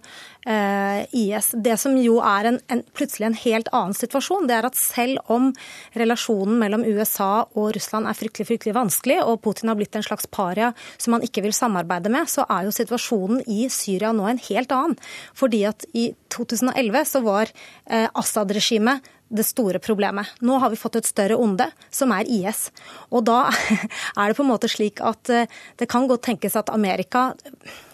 [0.45, 1.53] eh, IS.
[1.65, 5.33] Det som jo er en, en, plutselig en helt annen situasjon, det er at selv
[5.33, 5.51] om
[5.97, 10.29] relasjonen mellom USA og Russland er fryktelig, fryktelig vanskelig, og Putin har blitt en slags
[10.29, 14.43] paria som han ikke vil samarbeide med, så er jo situasjonen i Syria nå en
[14.51, 14.99] helt annen.
[15.39, 17.49] Fordi at i 2011 så var
[17.89, 20.29] eh, Assad-regimet det store problemet.
[20.45, 22.67] Nå har vi fått et større onde, som er IS.
[23.11, 23.47] Og da
[24.21, 25.49] er det på en måte slik at eh,
[25.81, 27.31] det kan godt tenkes at Amerika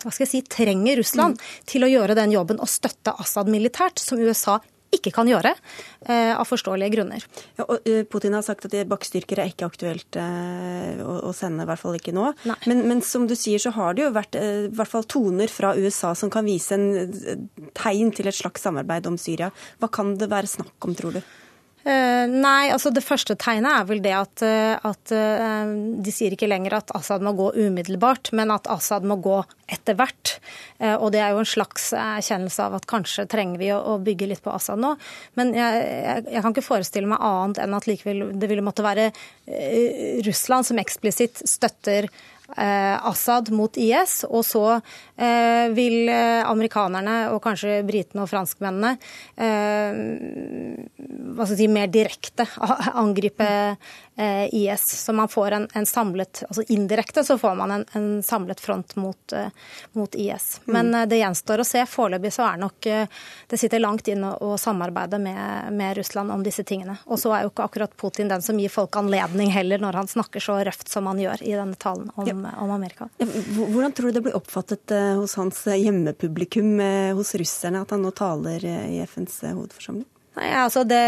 [0.03, 1.55] hva skal jeg si, trenger Russland mm.
[1.71, 4.59] til å gjøre den jobben og støtte Assad militært, som USA
[4.95, 5.53] ikke kan gjøre,
[6.07, 7.25] eh, av forståelige grunner.
[7.59, 11.83] Ja, eh, Putin har sagt at bakkestyrker er ikke aktuelt eh, å, sende, i hvert
[11.83, 12.33] fall ikke nå.
[12.67, 15.75] Men, men, som du sier, så har det jo vært i hvert fall toner fra
[15.77, 17.13] USA som kan vise en
[17.77, 19.51] tegn til et slags samarbeid om Syria.
[19.79, 21.23] Hva kan det være snakk om, tror du?
[21.87, 24.43] Uh, nei, altså det første tegnet er vel det at,
[24.85, 25.71] at uh,
[26.03, 29.39] de sier ikke lenger at Assad må gå umiddelbart, men at Assad må gå
[29.69, 30.39] etter hvert.
[30.81, 34.41] Og det er jo en slags erkjennelse av at kanskje trenger vi å bygge litt
[34.41, 34.95] på Assad nå.
[35.37, 38.87] Men jeg, jeg, jeg, kan ikke forestille meg annet enn at likevel det ville måtte
[38.87, 39.11] være
[40.25, 42.09] Russland som eksplisitt støtter
[42.57, 44.79] Assad mot IS, og så
[45.21, 48.93] Eh, vil eh, amerikanerne og kanskje britene og franskmennene
[49.35, 49.97] eh,
[51.35, 52.47] hva skal jeg si, mer direkte
[53.03, 53.49] angripe
[54.19, 54.83] IS.
[54.99, 58.97] Så man får en, en samlet altså Indirekte så får man en, en samlet front
[58.99, 59.35] mot,
[59.95, 60.49] mot IS.
[60.67, 61.05] Men mm.
[61.11, 61.85] det gjenstår å se.
[61.87, 66.67] Foreløpig så er nok det sitter langt inn å, samarbeide med, med, Russland om disse
[66.67, 66.97] tingene.
[67.07, 70.11] Og så er jo ikke akkurat Putin den som gir folk anledning heller, når han
[70.11, 72.38] snakker så røft som han gjør i denne talen om, ja.
[72.47, 73.09] Om Amerika.
[73.19, 78.13] Hvordan tror du det blir oppfattet hos hans hjemmepublikum eh, hos russerne at han nå
[78.17, 80.07] taler eh, i FNs eh, hovedforsamling?
[80.39, 80.99] Nei, altså det,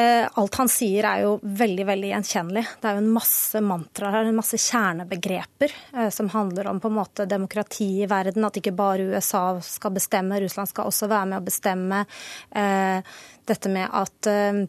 [0.40, 2.64] Alt han sier er jo veldig veldig gjenkjennelig.
[2.80, 6.96] Det er jo en masse mantraer en masse kjernebegreper eh, som handler om på en
[6.98, 8.46] måte demokrati i verden.
[8.46, 12.02] At ikke bare USA skal bestemme, Russland skal også være med å bestemme.
[12.50, 13.14] Eh,
[13.50, 14.64] dette med at eh,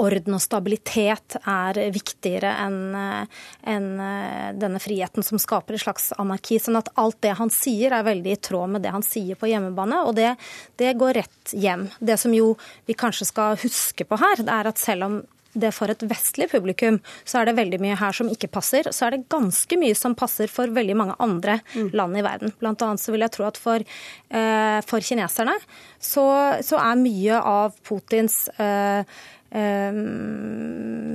[0.00, 6.60] orden og stabilitet er viktigere enn en eh, denne friheten som skaper et slags anarki.
[6.60, 9.50] Sånn at alt det han sier er veldig i tråd med det han sier på
[9.50, 10.34] hjemmebane, og det,
[10.80, 11.88] det går rett hjem.
[12.00, 12.54] Det som jo
[12.88, 15.20] vi kanskje skal huske på her, det er at selv om
[15.52, 18.86] det for et vestlig publikum, så er det veldig mye her som ikke passer.
[18.94, 21.90] Så er det ganske mye som passer for veldig mange andre mm.
[21.96, 22.54] land i verden.
[22.60, 25.56] Blant annet så vil jeg tro at for, eh, for kineserne
[25.98, 26.26] så,
[26.62, 29.02] så, er mye av Putins eh,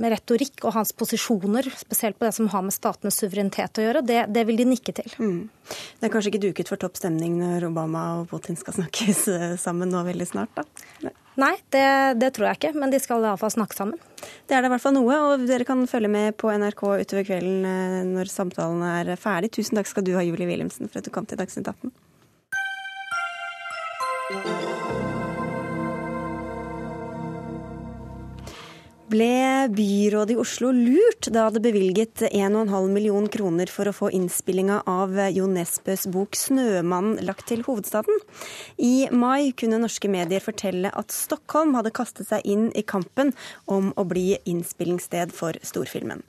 [0.06, 4.26] retorikk og hans posisjoner, spesielt på det som har med statenes suverenitet å gjøre, det,
[4.32, 5.08] det vil de nikke til.
[5.18, 5.48] Mm.
[6.00, 9.54] Det er kanskje ikke duket for topp stemning når Obama og Putin skal snakkes eh,
[9.60, 10.66] sammen nå veldig snart, da?
[11.06, 11.86] Nei, Nei det,
[12.20, 13.98] det, tror jeg ikke, men de skal iallfall snakke sammen.
[14.48, 17.24] Det er det i hvert fall noe, og dere kan følge med på NRK utover
[17.28, 19.52] kvelden eh, når samtalen er ferdig.
[19.56, 21.92] Tusen takk skal du ha, Julie Wilhelmsen, for at du kom til Dagsnytt 18.
[29.10, 34.80] ble byrådet i Oslo lurt da det bevilget 1,5 million kroner for å få innspillinga
[34.90, 38.18] av Jo Nesbøs bok 'Snømannen' lagt til hovedstaden.
[38.78, 43.34] I mai kunne norske medier fortelle at Stockholm hadde kastet seg inn i kampen
[43.66, 46.22] om å bli innspillingssted for storfilmen.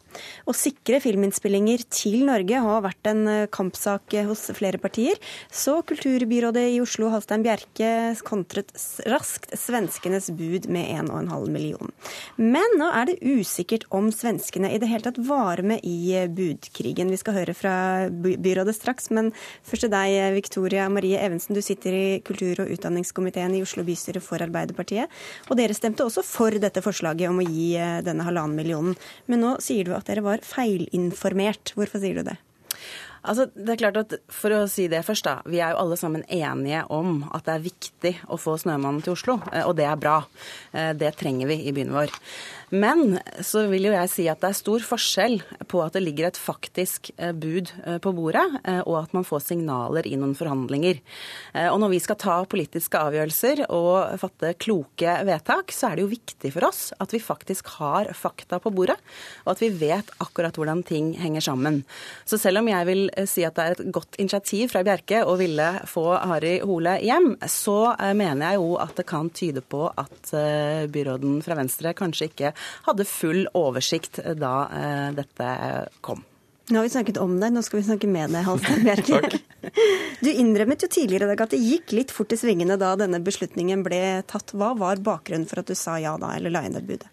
[0.47, 5.19] Å sikre filminnspillinger til Norge har vært en kampsak hos flere partier,
[5.51, 7.91] så kulturbyrådet i Oslo, Halstein Bjerke,
[8.27, 8.71] kontret
[9.09, 11.91] raskt svenskenes bud med 1,5 million.
[12.37, 16.29] Men nå er det usikkert om svenskene i det hele tatt var med i eh,
[16.31, 17.11] budkrigen.
[17.13, 17.75] Vi skal høre fra
[18.09, 19.31] byrådet straks, men
[19.67, 21.55] først til deg, Victoria Marie Evensen.
[21.57, 25.11] Du sitter i kultur- og utdanningskomiteen i Oslo bystyre for Arbeiderpartiet.
[25.47, 28.97] Og dere stemte også for dette forslaget om å gi eh, denne halvannen millionen.
[29.27, 31.75] Men nå sier du at dere var feilinformert.
[31.77, 32.37] Hvorfor sier du det?
[33.27, 35.41] Altså, det er klart at For å si det først, da.
[35.49, 39.15] Vi er jo alle sammen enige om at det er viktig å få Snømannen til
[39.17, 40.21] Oslo, eh, og det er bra.
[40.71, 42.13] Eh, det trenger vi i byen vår.
[42.69, 45.37] Men så vil jo jeg si at det er stor forskjell
[45.71, 47.71] på at det ligger et faktisk eh, bud
[48.03, 48.43] på bordet,
[48.87, 50.99] og at man får signaler i noen forhandlinger.
[51.71, 56.11] Og når vi skal ta politiske avgjørelser og fatte kloke vedtak, så er det jo
[56.11, 58.97] viktig for oss at vi faktisk har fakta på bordet,
[59.45, 61.81] og at vi vet akkurat hvordan ting henger sammen.
[62.25, 65.35] Så selv om jeg vil si at det er et godt initiativ fra Bjerke å
[65.39, 69.85] ville få Harry Hole hjem, så eh, mener jeg jo at det kan tyde på
[69.89, 72.53] at eh, byråden fra Venstre kanskje ikke
[72.87, 75.51] hadde full oversikt da eh, dette
[76.01, 76.23] kom.
[76.67, 79.39] Nå har vi snakket om deg, nå skal vi snakke med deg, Halstein Bjerke.
[80.19, 83.21] du innrømmet jo tidligere i dag at det gikk litt fort i svingene da denne
[83.23, 84.51] beslutningen ble tatt.
[84.51, 87.07] Hva var bakgrunnen for at du sa ja da, eller la inn det budet?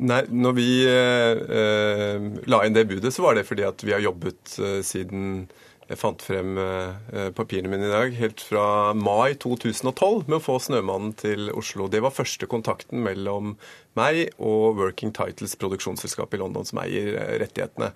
[0.00, 4.02] Nei, når vi eh, la inn det budet, så var det fordi at vi har
[4.02, 5.44] jobbet eh, siden
[5.88, 8.66] jeg fant frem eh, papirene mine i dag, helt fra
[8.96, 11.90] mai 2012 med å få Snømannen til Oslo.
[11.92, 13.56] Det var første kontakten mellom
[13.98, 17.92] meg og Working Titles, produksjonsselskap i London som eier eh, rettighetene.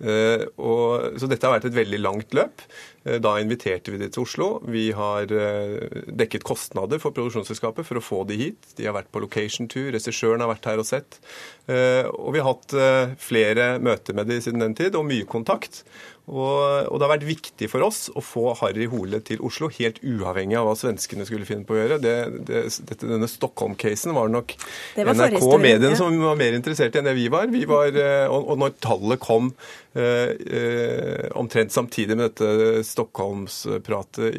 [0.00, 2.64] Eh, så dette har vært et veldig langt løp.
[3.04, 4.48] Eh, da inviterte vi de til Oslo.
[4.64, 8.72] Vi har dekket kostnader for produksjonsselskapet for å få de hit.
[8.78, 11.20] De har vært på location-tur, regissøren har vært her og sett.
[11.72, 12.74] Og vi har hatt
[13.22, 15.82] flere møter med de siden den tid, og mye kontakt.
[16.30, 19.98] Og, og, det har vært viktig for oss å få Harry Hole til Oslo, helt
[20.06, 21.98] uavhengig av hva svenskene skulle finne på å gjøre.
[22.02, 22.14] Det,
[22.46, 24.54] det, dette, denne Stockholm-casen var nok
[25.00, 27.50] NRK og mediene som var mer interessert enn det vi var.
[27.50, 29.50] Vi var eh, og, og når tallet kom
[31.38, 34.38] omtrent samtidig med dette Stockholmspratet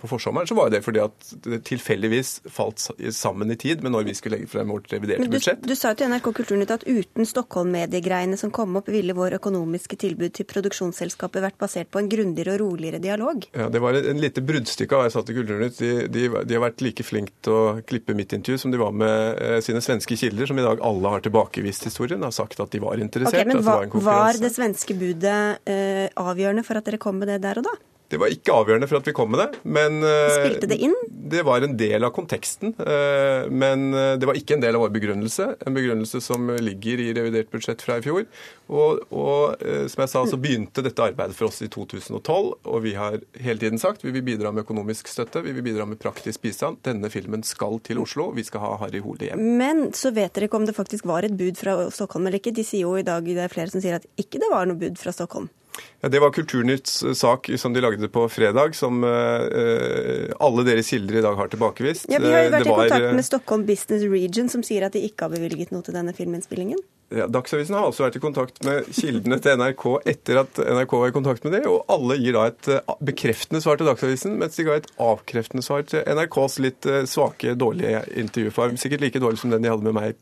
[0.00, 2.82] på forsommeren, så var det fordi at det tilfeldigvis falt
[3.14, 5.62] sammen i tid med når vi skulle legge frem vårt reviderte du, budsjett.
[5.62, 9.98] Du sa jo til NRK Kulturnytt at uten Stockholm-mediegreiene som kom opp, ville vår økonomiske
[10.00, 13.46] tilbud til produksjonsselskapet vært basert på en grundigere og roligere dialog?
[13.54, 15.78] Ja, Det var en lite bruddstykke av jeg sa til Kulturnytt.
[15.80, 18.94] De, de, de, har vært like flinke til å klippe mitt intervju som de var
[18.96, 22.72] med eh, sine svenske kilder, som i dag alle har tilbakevist historien, har sagt at
[22.74, 23.44] de var interessert.
[23.44, 27.28] Okay, men var, var det svenske svenske budet eh, avgjørende for at dere kom med
[27.28, 27.76] det der og da?
[28.10, 29.60] Det var ikke avgjørende for at vi kom med det.
[29.64, 30.96] men eh, Spilte det inn?
[31.30, 32.74] Det var en del av konteksten.
[32.78, 35.46] Eh, men eh, det var ikke en del av vår begrunnelse.
[35.66, 38.26] En begrunnelse som ligger i revidert budsjett fra i fjor.
[38.70, 42.50] Og, og som jeg sa, så begynte dette arbeidet for oss i 2012.
[42.70, 45.86] Og vi har hele tiden sagt vi vil bidra med økonomisk støtte, vi vil bidra
[45.90, 46.78] med praktisk bistand.
[46.86, 48.30] Denne filmen skal til Oslo.
[48.36, 49.42] Vi skal ha Harry Hole hjem.
[49.60, 52.54] Men så vet dere ikke om det faktisk var et bud fra Stockholm eller ikke.
[52.54, 54.78] De sier jo i dag, det er flere som sier at ikke det var noe
[54.80, 55.50] bud fra Stockholm.
[56.00, 60.88] Ja, Det var Kulturnytts eh, sak som de lagde på fredag, som uh, alle deres
[60.90, 62.08] kilder i dag har tilbakevist.
[62.10, 64.96] Ja, Vi har jo vært var, i kontakt med Stockholm Business Region, som sier at
[64.96, 66.80] de ikke har bevilget noe til denne filminnspillingen.
[67.10, 71.10] Ja, Dagsavisen har også vært i kontakt med kildene til NRK etter at NRK var
[71.10, 72.70] i kontakt med det, og alle gir da et
[73.02, 78.04] bekreftende svar til Dagsavisen, mens de ga et avkreftende svar til NRKs litt svake, dårlige
[78.20, 78.78] intervjuform.
[78.80, 80.14] Sikkert like dårlig som den de hadde med meg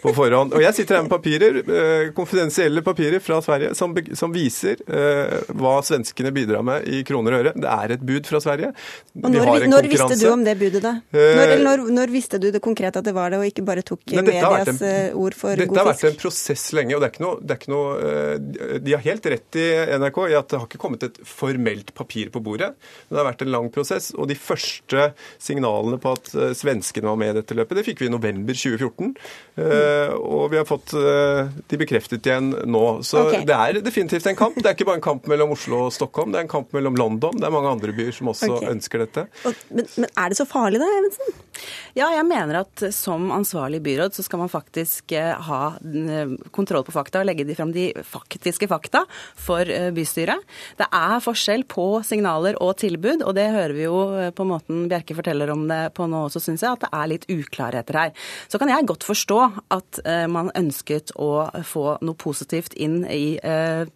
[0.00, 0.54] på forhånd.
[0.56, 1.60] Og jeg sitter her med papirer,
[2.16, 7.44] konfidensielle papirer fra Sverige, som, som viser eh, hva svenskene bidrar med i kroner og
[7.44, 7.52] øre.
[7.60, 8.72] Det er et bud fra Sverige.
[9.20, 10.94] Og når, når visste du om det budet, da?
[11.12, 13.84] Eh, når, når, når, visste du det konkret at det var det, og ikke bare
[13.86, 15.89] tok medias eh, ord for god fisk?
[15.90, 18.94] Vært en prosess lenge, og det er ikke noe, det er ikke noe eh, De
[18.96, 19.66] har helt rett i
[20.00, 22.72] NRK i at det har ikke kommet et formelt papir på bordet.
[23.08, 25.10] Men det har vært en lang prosess, og de første
[25.42, 29.14] signalene på at svenskene var med i dette løpet, det fikk vi i november 2014.
[29.60, 30.16] Mm.
[30.20, 32.84] Og vi har fått de bekreftet igjen nå.
[33.06, 33.44] Så okay.
[33.48, 34.58] det er definitivt en kamp.
[34.58, 36.96] Det er ikke bare en kamp mellom Oslo og Stockholm, det er en kamp mellom
[36.98, 37.36] London.
[37.38, 38.70] Det er mange andre byer som også okay.
[38.74, 39.26] ønsker dette.
[39.48, 41.40] Og, men, men, er det så farlig da, Evensen?
[41.98, 45.79] Ja, jeg mener at som ansvarlig byråd så skal man faktisk eh, ha eh,
[46.54, 49.04] kontroll på fakta og legge de fram de faktiske fakta
[49.38, 50.44] for eh, bystyret.
[50.78, 54.00] Det er forskjell på signaler og tilbud, og det hører vi jo
[54.36, 57.26] på måten Bjerke forteller om det på nå også, syns jeg, at det er litt
[57.30, 58.14] uklarheter her.
[58.50, 59.38] Så kan jeg godt forstå
[59.76, 63.38] at man ønsket å få noe positivt inn i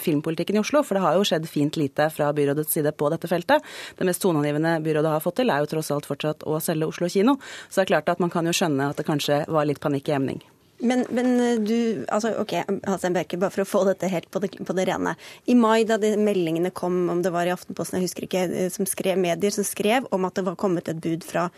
[0.01, 0.83] filmpolitikken i Oslo.
[0.87, 3.65] For det har jo skjedd fint lite fra byrådets side på dette feltet.
[3.99, 7.11] Det mest toneangivende byrådet har fått til, er jo tross alt fortsatt å selge Oslo
[7.11, 7.39] kino.
[7.69, 10.11] Så det er klart at man kan jo skjønne at det kanskje var litt panikk
[10.11, 10.45] i emning.
[10.79, 12.57] Men, men, eh, du altså OK,
[12.89, 15.15] Hassan Bjerke, bare for å få dette helt på det, på det, rene.
[15.47, 18.71] I mai, da de meldingene kom, om det var i Aftenposten, jeg husker ikke, eh,
[18.75, 21.49] som skrev, medier som skrev om at det var kommet et bud fra.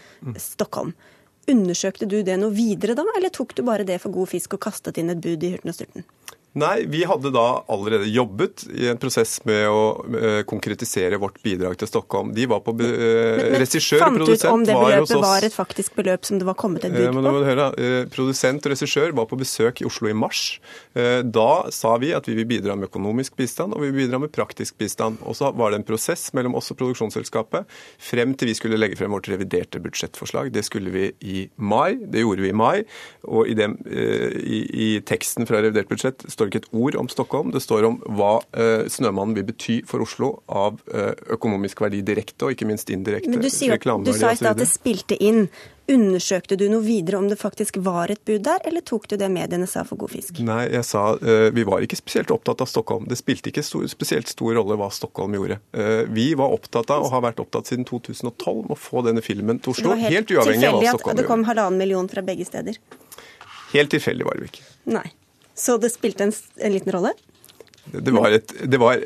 [0.40, 0.92] Stockholm.
[1.48, 4.64] Undersøkte du det noe videre da, eller tok du bare det for god fisk og
[4.66, 6.06] kastet inn et bud i hurten og styrten?
[6.56, 11.76] Nei, vi hadde da allerede jobbet i en prosess med å uh, konkretisere vårt bidrag
[11.76, 12.30] til Stockholm.
[12.32, 12.86] De var på uh,
[13.60, 16.56] Regissør og produsent fant ut om det beløpet var et faktisk beløp som det var
[16.56, 17.24] kommet et bud på?
[17.26, 17.66] Uh, høre,
[18.14, 20.46] produsent og regissør var på besøk i Oslo i mars.
[20.96, 24.32] Da sa vi at vi vil bidra med økonomisk bistand og vi vil bidra med
[24.32, 25.20] praktisk bistand.
[25.28, 27.68] Og så var det en prosess mellom oss og produksjonsselskapet
[28.00, 30.48] frem til vi skulle legge frem vårt reviderte budsjettforslag.
[30.56, 31.98] Det skulle vi i mai.
[32.00, 32.86] Det gjorde vi i mai.
[33.28, 33.68] Og i, det,
[34.40, 37.52] i, i teksten fra revidert budsjett står det ikke et ord om Stockholm.
[37.54, 38.34] Det står om hva
[38.90, 40.78] Snømannen vil bety for Oslo av
[41.32, 43.30] økonomisk verdi direkte og ikke minst indirekte.
[43.32, 45.46] Men du, sier, du sa i stad at det spilte inn.
[45.86, 49.28] Undersøkte du noe videre om det faktisk var et bud der, eller tok du det
[49.30, 50.40] mediene sa for god fisk?
[50.42, 53.06] Nei, jeg sa uh, vi var ikke spesielt opptatt av Stockholm.
[53.06, 55.60] Det spilte ikke stor, spesielt stor rolle hva Stockholm gjorde.
[55.76, 59.22] Uh, vi var opptatt av, og har vært opptatt siden 2012, med å få denne
[59.22, 59.94] filmen til Oslo.
[59.94, 61.14] helt, helt uavhengig av hva Stockholm gjorde.
[61.14, 62.82] at det kom halvannen million fra begge steder?
[63.76, 64.66] Helt tilfeldig var det ikke.
[64.90, 65.06] Nei.
[65.56, 67.14] Så det spilte en, en liten rolle?
[67.86, 68.98] Det var, et, det, var,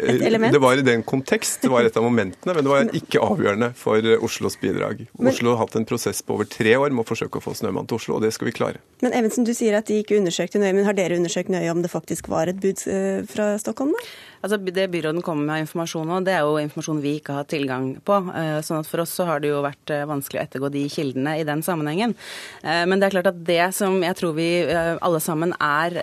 [0.52, 3.68] det var, i den kontekst, det var et av momentene, men det var ikke avgjørende
[3.76, 5.02] for Oslos bidrag.
[5.20, 7.90] Oslo har hatt en prosess på over tre år med å forsøke å få Snømann
[7.90, 8.80] til Oslo, og det skal vi klare.
[9.04, 11.84] Men Evensen, du sier at de ikke undersøkte nøye, men har dere undersøkt nøye om
[11.84, 13.92] det faktisk var et bud eh, fra Stockholm?
[13.92, 14.08] da?
[14.40, 17.48] Altså, Det byråden kommer med av informasjon nå, det er jo informasjon vi ikke har
[17.48, 18.16] tilgang på.
[18.36, 20.84] Eh, sånn at For oss så har det jo vært eh, vanskelig å ettergå de
[20.88, 22.14] kildene i den sammenhengen.
[22.62, 25.96] Eh, men det er klart at det som jeg tror vi alle sammen er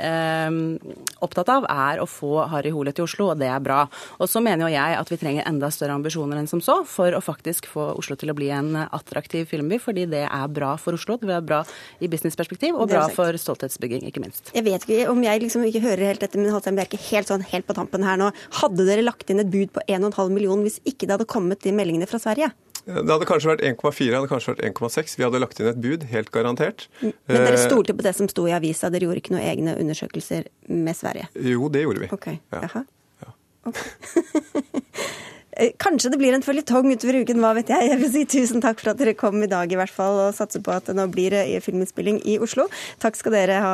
[1.24, 3.86] opptatt av, er å få Harry Hole til Oslo, og det er bra.
[4.22, 7.16] Og så mener jo jeg at vi trenger enda større ambisjoner enn som så for
[7.16, 10.98] å faktisk få Oslo til å bli en attraktiv filmby, fordi det er bra for
[10.98, 11.18] Oslo.
[11.22, 11.64] Det er bra
[12.04, 14.52] i businessperspektiv, og bra for stolthetsbygging, ikke minst.
[14.56, 17.46] Jeg vet ikke om jeg liksom ikke hører helt dette, men Halstein Bjerke, helt sånn
[17.52, 18.27] helt på tampen her nå.
[18.62, 21.76] Hadde dere lagt inn et bud på 1,5 million hvis ikke det hadde kommet de
[21.76, 22.52] meldingene fra Sverige?
[22.88, 25.16] Det hadde kanskje vært 1,4, det hadde kanskje vært 1,6.
[25.20, 26.86] Vi hadde lagt inn et bud, helt garantert.
[27.02, 29.76] Men dere eh, stolte på det som sto i avisa, dere gjorde ikke noen egne
[29.82, 31.28] undersøkelser med Sverige?
[31.36, 32.12] Jo, det gjorde vi.
[32.16, 32.62] Ok, ja.
[32.64, 32.86] Jaha.
[33.26, 33.34] Ja.
[33.68, 35.04] Okay.
[35.58, 37.90] Eh, kanskje det blir en føljetong utover uken, hva vet jeg.
[37.90, 40.36] Jeg vil si tusen takk for at dere kom i dag i hvert fall, og
[40.38, 42.68] satser på at det nå blir eh, filminnspilling i Oslo.
[43.02, 43.74] Takk skal dere ha,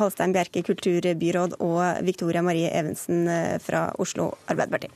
[0.00, 4.92] Halstein Bjerke, kulturbyråd, og Victoria Marie Evensen eh, fra Oslo Arbeiderparti.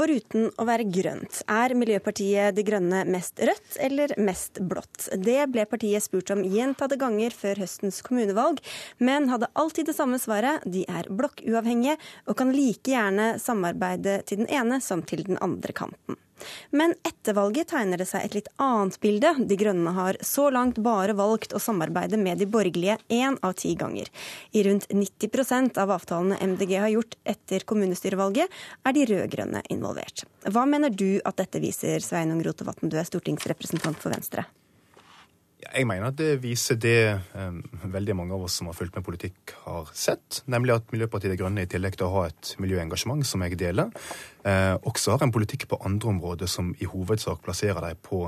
[0.00, 5.10] Foruten å være grønt, er Miljøpartiet De Grønne mest rødt eller mest blått?
[5.12, 8.62] Det ble partiet spurt om gjentatte ganger før høstens kommunevalg,
[8.96, 10.64] men hadde alltid det samme svaret.
[10.64, 15.76] De er blokkuavhengige og kan like gjerne samarbeide til den ene som til den andre
[15.76, 16.16] kanten.
[16.70, 19.32] Men etter valget tegner det seg et litt annet bilde.
[19.48, 23.74] De Grønne har så langt bare valgt å samarbeide med de borgerlige én av ti
[23.78, 24.10] ganger.
[24.52, 28.48] I rundt 90% av avtalene MDG har gjort etter kommunestyrevalget,
[28.84, 30.24] er de rød-grønne involvert.
[30.48, 34.46] Hva mener du at dette viser, Sveinung Rotevatn, du er stortingsrepresentant for Venstre?
[35.70, 37.60] Jeg mener at det viser det um,
[37.92, 40.40] veldig mange av oss som har fulgt med politikk, har sett.
[40.50, 43.92] Nemlig at Miljøpartiet De Grønne, i tillegg til å ha et miljøengasjement som jeg deler,
[44.42, 48.24] eh, også har en politikk på andre områder som i hovedsak plasserer dem på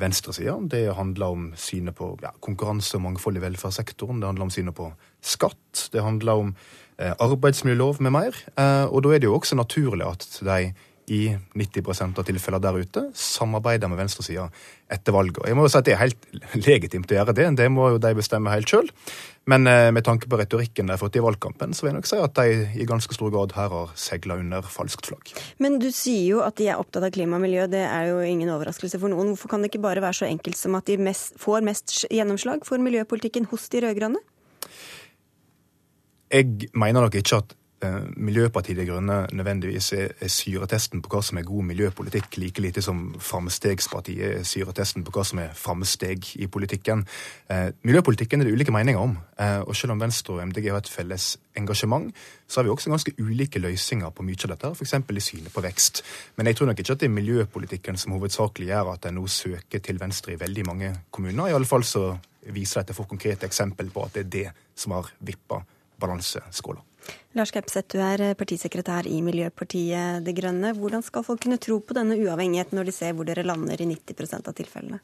[0.00, 0.56] venstresida.
[0.66, 4.20] Det handler om synet på ja, konkurranse og mangfold i velferdssektoren.
[4.20, 4.90] Det handler om synet på
[5.22, 5.88] skatt.
[5.92, 6.54] Det handler om
[6.98, 8.44] eh, arbeidsmiljølov med mer.
[8.56, 10.72] Eh, og da er det jo også naturlig at de
[11.10, 11.24] i
[11.58, 14.46] 90% av tilfellene der ute samarbeider med venstresida
[14.90, 15.40] etter valget.
[15.42, 16.26] Og jeg må jo si at Det er helt
[16.68, 18.86] legitimt å gjøre det, det må jo de bestemme helt sjøl.
[19.50, 22.10] Men eh, med tanke på retorikken de har fått i valgkampen, så vil jeg nok
[22.10, 25.32] si at de i ganske stor grad her har segla under falskt flagg.
[25.58, 28.20] Men du sier jo at de er opptatt av klima og miljø, det er jo
[28.22, 29.32] ingen overraskelse for noen.
[29.34, 32.62] Hvorfor kan det ikke bare være så enkelt som at de mest, får mest gjennomslag
[32.68, 34.22] for miljøpolitikken hos de rød-grønne?
[36.30, 37.56] Jeg mener nok ikke at
[38.16, 42.82] Miljøpartiet De Grønne nødvendigvis er, er syretesten på hva som er god miljøpolitikk, like lite
[42.84, 47.06] som Framstegspartiet er syretesten på hva som er framsteg i politikken.
[47.48, 50.82] Eh, miljøpolitikken er det ulike meninger om, eh, og selv om Venstre og MDG har
[50.82, 52.12] et felles engasjement,
[52.48, 54.94] så har vi også ganske ulike løsninger på mye av dette, f.eks.
[54.94, 56.02] i synet på vekst.
[56.36, 59.26] Men jeg tror nok ikke at det er miljøpolitikken som hovedsakelig gjør at en nå
[59.26, 61.48] søker til Venstre i veldig mange kommuner.
[61.48, 62.10] I alle fall så
[62.52, 65.62] viser dette for konkrete eksempel på at det er det som har vippa
[66.00, 66.89] balanseskåla.
[67.38, 70.74] Lars Kepseth, du er partisekretær i Miljøpartiet De Grønne.
[70.76, 73.88] Hvordan skal folk kunne tro på denne uavhengigheten når de ser hvor dere lander i
[73.92, 75.00] 90% av tilfellene?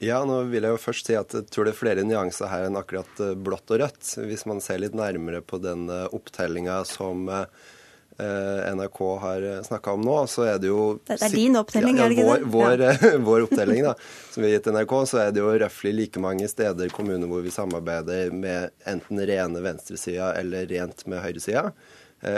[0.00, 2.68] Ja, nå vil jeg jo først si at jeg tror det er flere nyanser her
[2.68, 4.14] enn akkurat blått og rødt.
[4.24, 7.79] Hvis man ser litt nærmere på den opptellinga som eh, Eh,
[8.20, 12.06] NRK har snakka om nå, så er det jo Det er din opptelling, ja, ja,
[12.06, 12.50] er det ikke det?
[12.54, 13.14] Vår, ja.
[13.28, 13.94] vår opptelling, da,
[14.30, 17.30] som vi har gitt NRK, så er det jo røftlig like mange steder i kommuner
[17.30, 21.70] hvor vi samarbeider med enten rene venstresida eller rent med høyresida.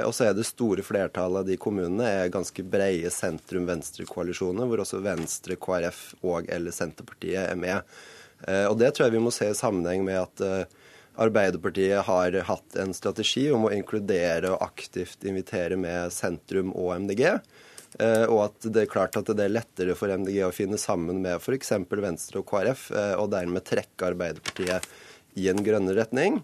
[0.06, 5.00] Og så er det store flertallet av de kommunene er ganske breie sentrum-venstre-koalisjoner, hvor også
[5.02, 7.82] Venstre, KrF og eller Senterpartiet er med.
[8.70, 10.44] Og Det tror jeg vi må se i sammenheng med at
[11.20, 17.26] Arbeiderpartiet har hatt en strategi om å inkludere og aktivt invitere med sentrum og MDG.
[18.00, 21.20] Eh, og at det er klart at det er lettere for MDG å finne sammen
[21.24, 21.74] med f.eks.
[21.90, 24.88] Venstre og KrF, eh, og dermed trekke Arbeiderpartiet
[25.40, 26.40] i en grønnere retning.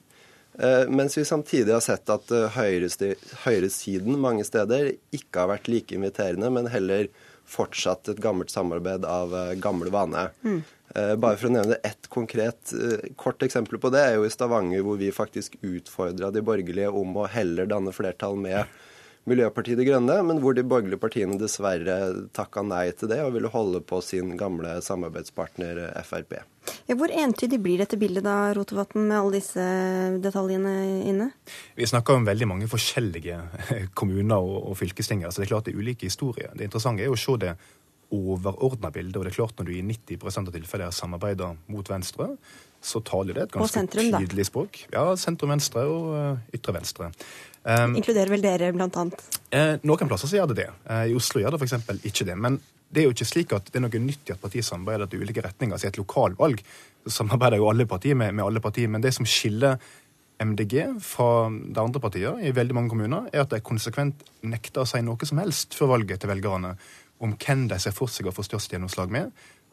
[0.59, 6.53] Eh, mens vi samtidig har sett at høyresiden mange steder ikke har vært like inviterende,
[6.53, 7.09] men heller
[7.49, 10.29] fortsatt et gammelt samarbeid av gamle vane.
[10.45, 10.61] Mm.
[11.20, 12.72] Bare for å nevne ett konkret
[13.20, 17.16] kort eksempel på det, er jo i Stavanger, hvor vi faktisk utfordra de borgerlige om
[17.18, 18.66] å heller danne flertall med
[19.28, 21.96] Miljøpartiet De Grønne, men hvor de borgerlige partiene dessverre
[22.36, 26.38] takka nei til det og ville holde på sin gamle samarbeidspartner Frp.
[26.88, 29.64] Ja, hvor entydig blir dette bildet da, Rotevatn, med alle disse
[30.24, 30.74] detaljene
[31.09, 31.30] inne?
[31.76, 33.40] Vi snakker om veldig mange forskjellige
[33.99, 36.53] kommuner og, og så Altså det er klart det er ulike historier.
[36.55, 37.55] Det interessante er jo å se det
[38.15, 39.19] overordna bildet.
[39.19, 42.31] Og det er klart når du i 90 av tilfeller samarbeider mot Venstre,
[42.81, 44.81] så taler det et ganske sentrum, tydelig språk.
[44.93, 47.11] Ja, sentrum-venstre og uh, ytre venstre.
[47.65, 49.25] Um, Inkluderer vel dere, blant annet?
[49.51, 50.69] Eh, noen plasser så gjør det det.
[50.87, 51.75] Eh, I Oslo gjør det f.eks.
[52.07, 52.37] ikke det.
[52.39, 55.11] Men det er jo ikke slik at det er noe nytt i at partier samarbeider
[55.11, 55.75] til ulike retninger.
[55.75, 56.63] Altså I et lokalvalg
[57.09, 58.89] samarbeider jo alle partier med, med alle partier.
[58.89, 59.77] Men det som skiller
[60.39, 64.89] MDG fra de andre partiene i veldig mange kommuner, er at de konsekvent nekter å
[64.89, 66.77] si noe som helst før valget til velgerne
[67.21, 69.33] om hvem de ser for seg å få størst gjennomslag med,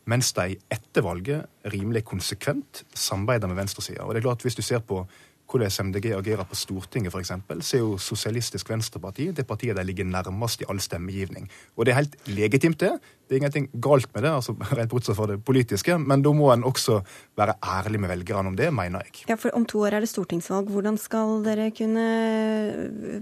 [0.09, 4.05] mens de etter valget rimelig konsekvent samarbeider med venstresida.
[4.05, 5.01] Og det er klart, hvis du ser på
[5.49, 7.31] hvordan MDG agerer på Stortinget, f.eks.,
[7.61, 11.49] så er jo Sosialistisk Venstreparti det partiet de ligger nærmest i all stemmegivning.
[11.75, 12.91] Og det er helt legitimt, det.
[13.25, 16.51] Det er ingenting galt med det, altså rent bortsett fra det politiske, men da må
[16.53, 16.99] en også
[17.37, 19.25] være ærlig med velgerne om det, mener jeg.
[19.29, 20.69] Ja, for Om to år er det stortingsvalg.
[20.69, 22.05] Hvordan skal dere kunne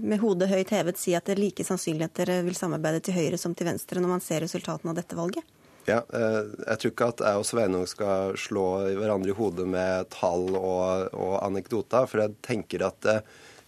[0.02, 3.16] med hodet høyt hevet si at det er like sannsynlig at dere vil samarbeide til
[3.16, 5.44] høyre som til venstre når man ser resultatene av dette valget?
[5.84, 8.66] Ja, eh, jeg tror ikke at jeg og Sveinung skal slå
[8.96, 12.08] hverandre i hodet med tall og, og anekdoter.
[12.08, 13.20] For jeg tenker at eh,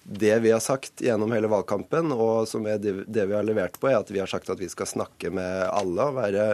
[0.06, 3.90] det vi har sagt gjennom hele valgkampen, og som er det, vi har levert på,
[3.90, 6.44] er at vi har sagt at vi skal snakke med alle og være,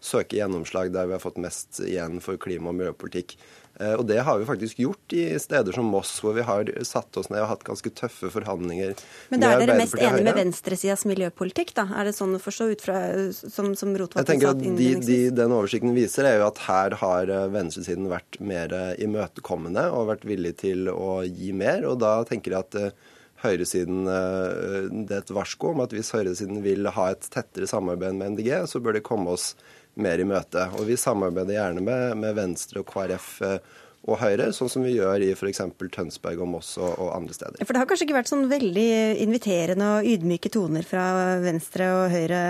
[0.00, 3.34] søke gjennomslag der vi har fått mest igjen for klima- og miljøpolitikk.
[3.80, 7.16] Eh, og det har vi faktisk gjort i steder som Moss, hvor vi har satt
[7.16, 8.92] oss ned og hatt ganske tøffe forhandlinger.
[9.32, 11.86] Men da er dere mest enig med venstresidas miljøpolitikk, da?
[11.96, 12.98] Er det sånn å forstå ut fra
[13.32, 15.06] som, som Rotevatn sa innledningsvis?
[15.06, 18.92] De, de, den oversikten viser, er jo at her har eh, venstresiden vært mer eh,
[19.06, 21.88] imøtekommende og vært villig til å gi mer.
[21.88, 23.08] Og da tenker jeg at
[23.40, 28.34] høyresiden Det er et varsko om at hvis høyresiden vil ha et tettere samarbeid med
[28.34, 29.54] MDG, så bør de komme oss
[30.02, 30.66] mer i møte.
[30.78, 33.78] Og vi samarbeider gjerne med, med Venstre og KrF eh,
[34.08, 35.60] og Høyre, sånn som vi gjør i f.eks.
[35.92, 37.60] Tønsberg og Moss og, og, andre steder.
[37.60, 38.90] For det har kanskje ikke vært sånn veldig
[39.26, 41.04] inviterende og ydmyke toner fra
[41.44, 42.42] Venstre og Høyre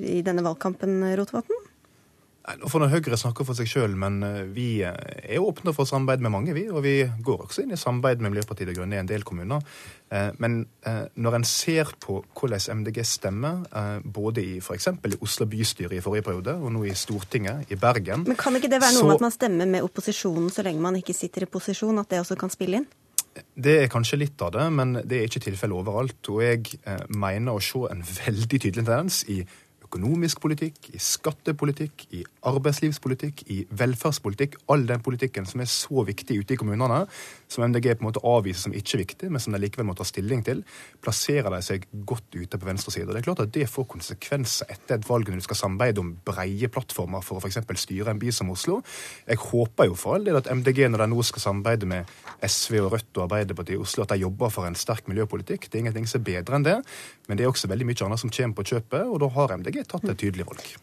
[0.00, 1.67] i denne valgkampen, Rotevatn?
[2.56, 4.94] Nå får Høyre snakke for seg sjøl, men eh, vi eh,
[5.34, 6.64] er åpne for samarbeid med mange, vi.
[6.72, 9.64] Og vi går også inn i samarbeid med Miljøpartiet De Grønne i en del kommuner.
[10.08, 10.62] Eh, men
[11.20, 13.66] når en ser på hvordan MDG stemmer,
[14.02, 14.88] både i f.eks.
[14.88, 18.70] i Oslo bystyre i forrige periode, og nå i Stortinget, i Bergen Men kan ikke
[18.72, 19.10] det være noe så...
[19.10, 22.22] med at man stemmer med opposisjonen så lenge man ikke sitter i posisjon, at det
[22.22, 22.88] også kan spille inn?
[23.54, 26.32] Det er kanskje litt av det, men det er ikke tilfellet overalt.
[26.32, 26.78] Og jeg
[27.12, 29.42] mener å se en veldig tydelig tendens i
[29.88, 34.58] økonomisk politikk, i skattepolitikk, i arbeidslivspolitikk, i velferdspolitikk.
[34.72, 37.04] All den politikken som er så viktig ute i kommunene,
[37.48, 40.06] som MDG på en måte avviser som ikke viktig, men som de likevel må ta
[40.06, 40.62] stilling til,
[41.04, 43.10] plasserer de seg godt ute på venstresida.
[43.12, 46.14] Det er klart at det får konsekvenser etter et valg når du skal samarbeide om
[46.26, 47.60] breie plattformer for å f.eks.
[47.84, 48.80] styre en by som Oslo.
[49.28, 52.12] Jeg håper jo for all del at MDG, når de nå skal samarbeide med
[52.44, 55.68] SV og Rødt og Arbeiderpartiet i Oslo, at de jobber for en sterk miljøpolitikk.
[55.68, 56.78] Det er ingenting som er bedre enn det,
[57.28, 59.82] men det er også veldig mye annet som kommer på kjøpet, og da har MDG
[59.88, 60.76] tatt et tydelig valg.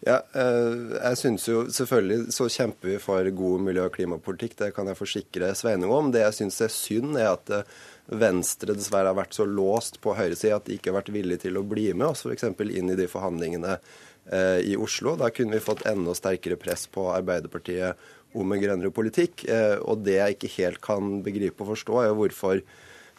[0.00, 4.56] Ja, eh, jeg synes jo Selvfølgelig så kjemper vi for god miljø- og klimapolitikk.
[4.56, 6.12] Det kan jeg forsikre Sveinung om.
[6.12, 7.74] Det jeg syns er synd, er at eh,
[8.20, 11.60] Venstre dessverre har vært så låst på høyresida at de ikke har vært villige til
[11.60, 12.48] å bli med oss f.eks.
[12.48, 15.18] inn i de forhandlingene eh, i Oslo.
[15.20, 18.00] Da kunne vi fått enda sterkere press på Arbeiderpartiet
[18.32, 19.42] om en grønnere politikk.
[19.82, 22.60] Og det jeg ikke helt kan begripe og forstå, er hvorfor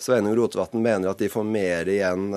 [0.01, 2.29] Sveinung Rotevatn mener at de får mer igjen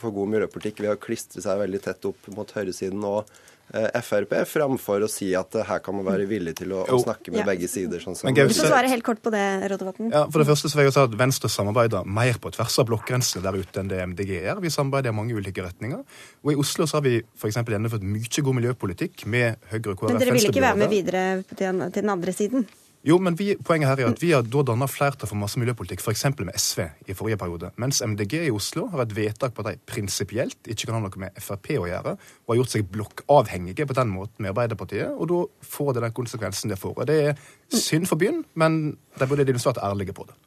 [0.00, 3.30] for god miljøpolitikk ved å klistre seg veldig tett opp mot høyresiden og
[3.72, 7.40] Frp, framfor å si at her kan man være villig til å, å snakke med
[7.40, 7.46] ja.
[7.48, 8.02] begge sider.
[8.02, 10.10] Sånn som Men Gause, svare helt kort på det, Rotevatn.
[10.12, 12.90] Ja, for det første så vil jeg si at Venstre samarbeider mer på tvers av
[12.90, 14.60] blokkgrensene der ute enn det MDG gjør.
[14.64, 16.04] Vi samarbeider i mange ulike retninger.
[16.44, 17.62] Og i Oslo så har vi f.eks.
[17.62, 20.12] gjennomført mye god miljøpolitikk med Høyre og KrF.
[20.12, 22.68] Men dere vil ikke være med videre til den, til den andre siden?
[23.02, 26.02] Jo, men vi, Poenget her er at vi har da danna flertall for masse miljøpolitikk,
[26.04, 26.22] f.eks.
[26.38, 27.72] med SV i forrige periode.
[27.82, 31.22] Mens MDG i Oslo har et vedtak på at de prinsipielt ikke kan ha noe
[31.24, 35.16] med Frp å gjøre, og har gjort seg blokkavhengige på den måten med Arbeiderpartiet.
[35.16, 36.94] Og da får det den konsekvensen det får.
[36.94, 37.42] Og det er
[37.74, 40.38] synd for byen, men de burde vært ærlige på det.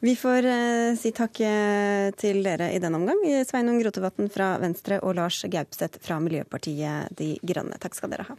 [0.00, 3.20] Vi får uh, si takk eh, til dere i den omgang.
[3.44, 7.76] Sveinung Rotevatn fra Venstre og Lars Gaupseth fra Miljøpartiet De Grønne.
[7.82, 8.38] Takk skal dere ha.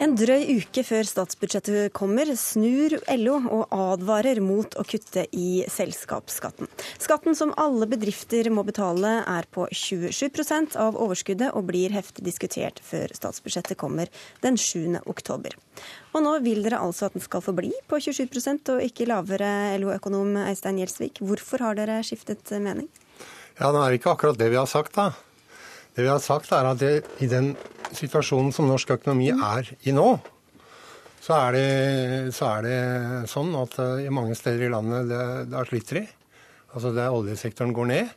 [0.00, 6.70] En drøy uke før statsbudsjettet kommer, snur LO og advarer mot å kutte i selskapsskatten.
[6.96, 12.80] Skatten som alle bedrifter må betale er på 27% av overskuddet og blir heftig diskutert
[12.80, 14.08] før statsbudsjettet kommer
[14.40, 15.02] den 7.
[15.04, 15.58] oktober.
[16.14, 19.50] Og nå vil dere altså at den skal forbli på 27% og ikke lavere,
[19.82, 21.20] LO-økonom Eistein Gjelsvik.
[21.20, 22.88] Hvorfor har dere skiftet mening?
[23.60, 25.10] Ja, Det er ikke akkurat det vi har sagt, da.
[25.92, 27.52] Det vi har sagt, er at det, i den
[27.96, 30.08] situasjonen som norsk økonomi er i nå,
[31.20, 32.78] så er det, så er det
[33.28, 36.04] sånn at uh, i mange steder i landet det, det sliter i.
[36.72, 38.12] Altså det oljesektoren går ned.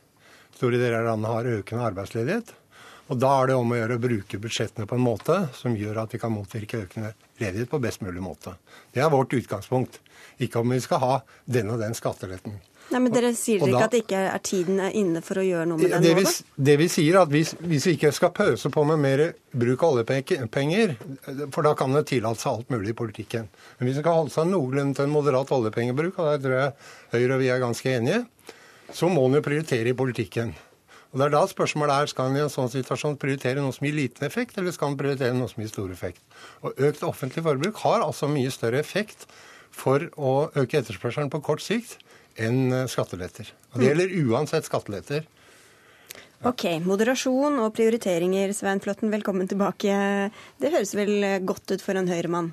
[0.54, 2.54] Store deler av landet har økende arbeidsledighet.
[3.12, 6.00] Og da er det om å gjøre å bruke budsjettene på en måte som gjør
[6.06, 7.12] at vi kan motvirke økende
[7.42, 8.54] ledighet på best mulig måte.
[8.94, 10.00] Det er vårt utgangspunkt.
[10.40, 12.56] Ikke om vi skal ha den og den skatteletten.
[12.94, 15.42] Nei, men Dere sier dere ikke at det ikke er tiden er inne for å
[15.42, 16.58] gjøre noe med det, det nå, vi, da?
[16.68, 19.82] Det vi sier, er at hvis, hvis, vi ikke skal pøse på med mer bruk
[19.82, 20.92] av oljepenger,
[21.50, 23.48] for da kan det tillate seg alt mulig i politikken.
[23.78, 26.76] Men hvis vi skal holde seg noenlunde til en moderat oljepengebruk, og der tror jeg
[27.16, 28.22] Høyre og vi er ganske enige,
[28.94, 30.54] så må en jo prioritere i politikken.
[31.10, 33.86] Og det er da spørsmålet er, Skal en i en sånn situasjon prioritere noe som
[33.86, 36.22] gir liten effekt, eller skal en prioritere noe som gir stor effekt?
[36.62, 39.26] Og Økt offentlig forbruk har altså mye større effekt
[39.74, 41.98] for å øke etterspørselen på kort sikt
[42.40, 43.52] enn eh, skatteletter.
[43.72, 45.26] Og Det gjelder uansett skatteletter.
[46.44, 49.94] Ok, Moderasjon og prioriteringer, Svein Flåtten, velkommen tilbake.
[50.60, 51.14] Det høres vel
[51.46, 52.50] godt ut for en høyremann?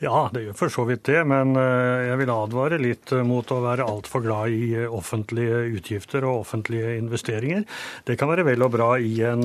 [0.00, 3.50] Ja, det gjør for så vidt det, men eh, jeg vil advare litt eh, mot
[3.52, 7.66] å være altfor glad i eh, offentlige utgifter og offentlige investeringer.
[8.08, 9.44] Det kan være vel og bra i en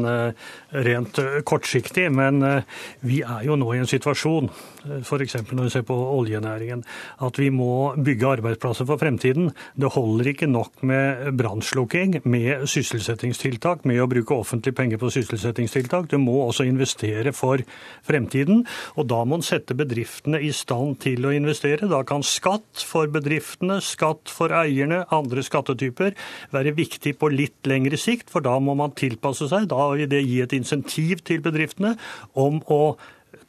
[0.86, 2.40] rent kortsiktig, men
[3.04, 4.48] vi er jo nå i en situasjon,
[5.02, 5.36] f.eks.
[5.50, 6.86] når vi ser på oljenæringen,
[7.28, 9.52] at vi må bygge arbeidsplasser for fremtiden.
[9.76, 16.08] Det holder ikke nok med brannslukking, med sysselsettingstiltak, med å bruke offentlige penger på sysselsettingstiltak.
[16.14, 17.64] Du må også investere for
[18.08, 18.64] fremtiden,
[18.96, 21.90] og da må en sette bedriftene i stand til å investere.
[21.92, 26.16] Da kan skatt for bedriftene, skatt for eierne, andre skattetyper
[26.56, 29.70] være viktig på litt lengre sikt, for da må man tilpasse seg.
[29.74, 31.96] Da vil det gi et insentiv til bedriftene
[32.40, 32.96] om å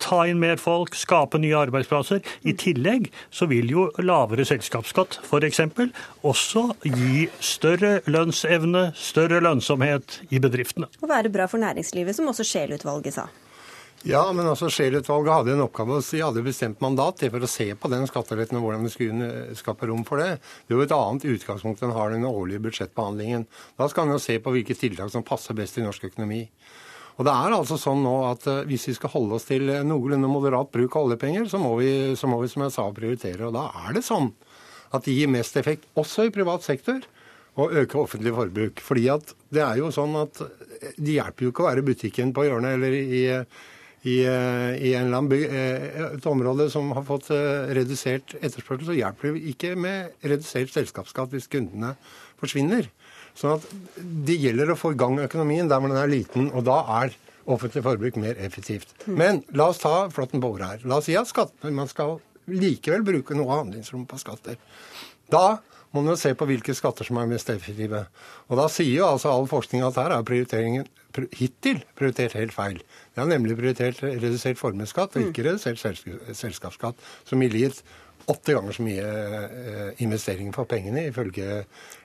[0.02, 2.22] ta inn mer folk, skape nye arbeidsplasser.
[2.48, 5.62] I tillegg så vil jo lavere selskapsskatt f.eks.
[6.26, 10.90] også gi større lønnsevne, større lønnsomhet i bedriftene.
[11.00, 13.28] Og være bra for næringslivet, som også Scheel-utvalget sa.
[14.06, 17.64] Ja, men altså Scheel-utvalget hadde en oppgave å si, hadde bestemt mandat for å se
[17.74, 20.36] på den skatteletten og hvordan vi skulle skape rom for det.
[20.62, 23.48] Det er jo et annet utgangspunkt enn har den årlige budsjettbehandlingen.
[23.74, 26.44] Da skal man jo se på hvilke tiltak som passer best i norsk økonomi.
[27.16, 30.30] Og det er altså sånn nå at eh, Hvis vi skal holde oss til noenlunde
[30.30, 33.50] moderat bruk av oljepenger, så må, vi, så må vi, som jeg sa, prioritere.
[33.50, 34.30] Og da er det sånn
[34.94, 37.02] at det gir mest effekt, også i privat sektor,
[37.58, 38.86] å øke offentlig forbruk.
[38.86, 40.44] Fordi at det er jo sånn at
[40.94, 43.24] det hjelper jo ikke å være i butikken på hjørnet eller i
[44.06, 44.92] i, eh, i
[45.28, 50.14] by, eh, et område som har fått eh, redusert etterspørsel, så hjelper det ikke med
[50.22, 51.96] redusert selskapsskatt hvis kundene
[52.40, 52.86] forsvinner.
[53.36, 56.78] Sånn at det gjelder å få i gang økonomien der den er liten, og da
[57.02, 58.94] er offentlig forbruk mer effektivt.
[59.06, 59.16] Mm.
[59.18, 60.86] Men la oss ta Flåtten på ordet her.
[60.88, 64.58] La oss si at skatt, man skal likevel bruke noe av handlingsrommet på skatter.
[65.30, 65.58] Da
[65.96, 68.04] må man jo se på hvilke skatter som er mest effektive.
[68.50, 70.86] Og da sier jo altså all forskning at her er prioriteringen
[71.32, 72.80] hittil prioritert helt feil.
[73.14, 75.80] Det er nemlig prioritert redusert formuesskatt og ikke redusert
[76.36, 77.80] selskapsskatt, som ville gitt
[78.26, 81.62] åtte ganger så mye eh, investeringer for pengene, ifølge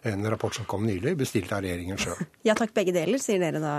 [0.09, 2.21] en rapport som kom nylig, bestilt av regjeringen sjøl.
[2.47, 3.75] Ja takk, begge deler, sier dere da.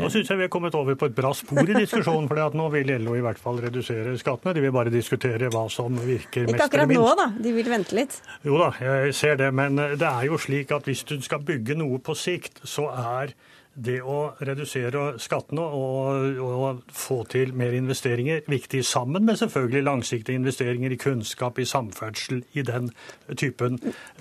[0.00, 2.28] Nå syns jeg vi er kommet over på et bra spor i diskusjonen.
[2.30, 4.54] For nå vil LO i hvert fall redusere skattene.
[4.54, 7.26] De vil bare diskutere hva som virker mest Ikke akkurat nå, da.
[7.42, 8.20] De vil vente litt.
[8.46, 9.50] Jo da, jeg ser det.
[9.54, 13.34] Men det er jo slik at hvis du skal bygge noe på sikt, så er
[13.74, 20.38] det å redusere skattene og, og, få til mer investeringer viktig, sammen med selvfølgelig langsiktige
[20.38, 22.90] investeringer i kunnskap, i samferdsel, i den
[23.36, 23.80] typen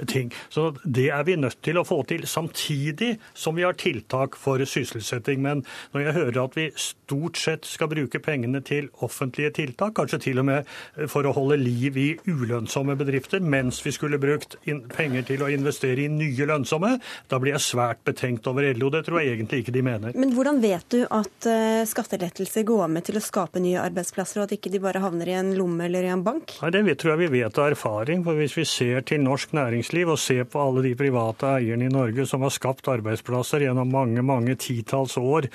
[0.10, 0.32] ting.
[0.50, 4.64] Så det er vi nødt til å få til, samtidig som vi har tiltak for
[4.66, 5.42] sysselsetting.
[5.46, 10.22] Men når jeg hører at vi stort sett skal bruke pengene til offentlige tiltak, kanskje
[10.30, 10.74] til og med
[11.12, 14.58] for å holde liv i ulønnsomme bedrifter, mens vi skulle brukt
[14.96, 16.96] penger til å investere i nye lønnsomme,
[17.30, 18.90] da blir jeg svært betenkt over LO.
[18.94, 20.14] Det tror jeg ikke de mener.
[20.16, 24.48] Men hvordan vet du at uh, skattelettelser går med til å skape nye arbeidsplasser, og
[24.48, 26.56] at ikke de bare havner i en lomme eller i en bank?
[26.62, 28.24] Nei, Det tror jeg vi vet av erfaring.
[28.24, 31.94] for Hvis vi ser til norsk næringsliv og ser på alle de private eierne i
[31.94, 35.50] Norge som har skapt arbeidsplasser gjennom mange mange titalls år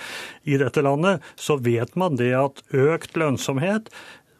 [0.45, 3.89] i dette landet, så vet man det at økt lønnsomhet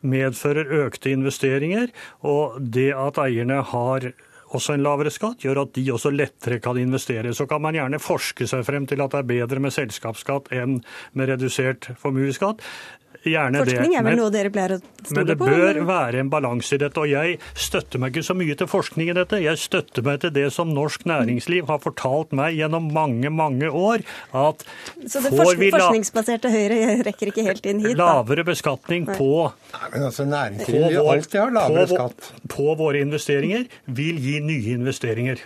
[0.07, 1.91] medfører økte investeringer,
[2.23, 4.13] og det at eierne har
[4.57, 7.35] også en lavere skatt, gjør at de også lettere kan investere.
[7.37, 10.81] Så kan man gjerne forske seg frem til at det er bedre med selskapsskatt enn
[11.19, 12.65] med redusert formuesskatt.
[13.27, 15.15] Gjerne Forskning er vel noe dere pleier å stole på?
[15.17, 17.03] Men det bør være en balanse i dette.
[17.03, 19.41] Og jeg støtter meg ikke så mye til forskning i dette.
[19.43, 24.05] Jeg støtter meg til det som norsk næringsliv har fortalt meg gjennom mange, mange år.
[24.31, 24.63] At
[25.03, 26.79] så det får vi forskningsbaserte Høyre
[27.09, 27.97] rekker ikke helt inn hit?
[27.99, 28.21] Da.
[28.21, 32.31] Lavere beskatning på, Nei, men altså, næringslivet vil alltid ha lavere skatt.
[32.55, 33.67] På våre investeringer
[33.99, 35.39] vil gi nye investeringer.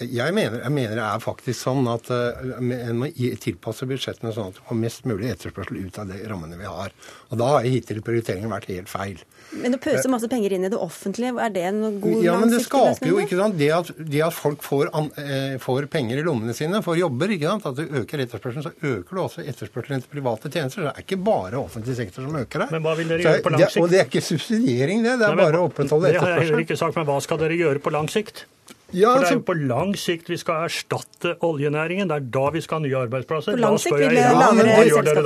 [0.00, 3.10] Jeg mener, jeg mener, det er faktisk sånn at uh, en må
[3.42, 6.94] tilpasse budsjettene sånn at du får mest mulig etterspørsel ut av de rammene vi har.
[7.30, 9.20] Og da har hittil prioriteringen vært helt feil.
[9.50, 12.52] Men å pøse masse penger inn i det offentlige, er det en god Ja, men
[12.52, 16.20] det skaper jo ikke sant, det at, det at folk får, an, eh, får, penger
[16.22, 19.42] i lommene sine, får jobber, ikke sant, at du øker etterspørselen, så øker du også
[19.42, 20.86] etterspørselen til private tjenester.
[20.86, 22.70] Det er ikke bare offentlig sektor som øker det.
[22.76, 23.82] Men hva vil dere gjøre på lang sikt?
[23.82, 25.18] og det er ikke subsidiering, det.
[25.18, 26.30] Det er Nei, bare å opprettholde etterspørselen.
[26.30, 28.46] Det har jeg heller ikke sagt, men hva skal dere gjøre på lang sikt?
[28.92, 32.08] Ja, For det er jo altså- på lang sikt vi skal erstatte oljenæringen.
[32.08, 33.52] Det er da vi skal ha nye arbeidsplasser.
[33.52, 34.52] På lang sikt vil det ja,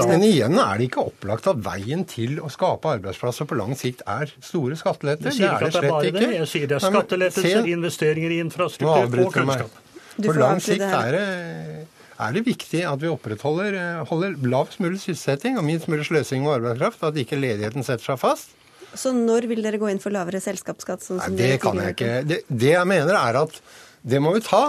[0.06, 4.02] men, igjen er det ikke opplagt at veien til å skape arbeidsplasser på lang sikt
[4.06, 5.30] er store skatteletter.
[5.30, 6.30] Det er bare det.
[6.34, 9.70] Jeg sier det er skattelettelser, investeringer i infrastruktur og kunnskap.
[10.14, 15.58] På lang sikt er det er det viktig at vi opprettholder holder lavest mulig sysselsetting
[15.58, 18.54] og minst mulig sløsing med arbeidskraft, at ikke ledigheten setter seg fast.
[18.98, 21.04] Så når vil dere gå inn for lavere selskapsskatt?
[21.04, 22.12] Sånn Nei, det kan jeg ikke.
[22.28, 23.58] Det, det, jeg mener er at
[24.04, 24.64] det må vi ta.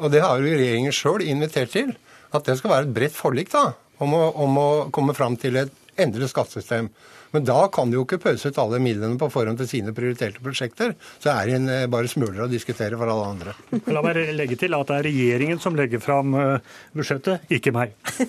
[0.00, 1.94] Og det har jo regjeringen sjøl invitert til.
[2.34, 3.70] At det skal være et bredt forlik da,
[4.02, 6.88] om å, om å komme fram til et endret skattesystem.
[7.34, 10.42] Men da kan de jo ikke pøse ut alle midlene på forhånd til sine prioriterte
[10.42, 10.96] prosjekter.
[11.22, 13.54] Så er det eh, bare smuler å diskutere for alle andre.
[13.92, 17.96] La meg legge til at det er regjeringen som legger fram eh, budsjettet, ikke meg.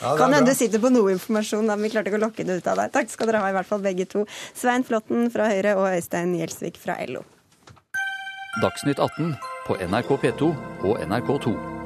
[0.00, 2.44] Ja, kan hende du sitter på noe informasjon, da, men vi klarte ikke å lokke
[2.48, 2.92] det ut av deg.
[2.94, 4.24] Takk skal dere ha, i hvert fall begge to.
[4.56, 7.22] Svein Flåtten fra Høyre og Øystein Gjelsvik fra LO.
[8.64, 9.36] Dagsnytt 18
[9.68, 10.54] på NRK P2
[10.88, 11.79] og NRK2.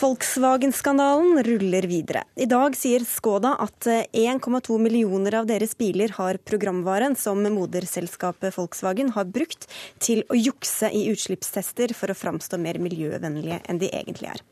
[0.00, 2.22] Volkswagen-skandalen ruller videre.
[2.34, 9.10] I dag sier Skoda at 1,2 millioner av deres biler har programvaren som moderselskapet Volkswagen
[9.16, 9.66] har brukt
[9.98, 14.44] til å jukse i utslippstester for å framstå mer miljøvennlige enn de egentlig er.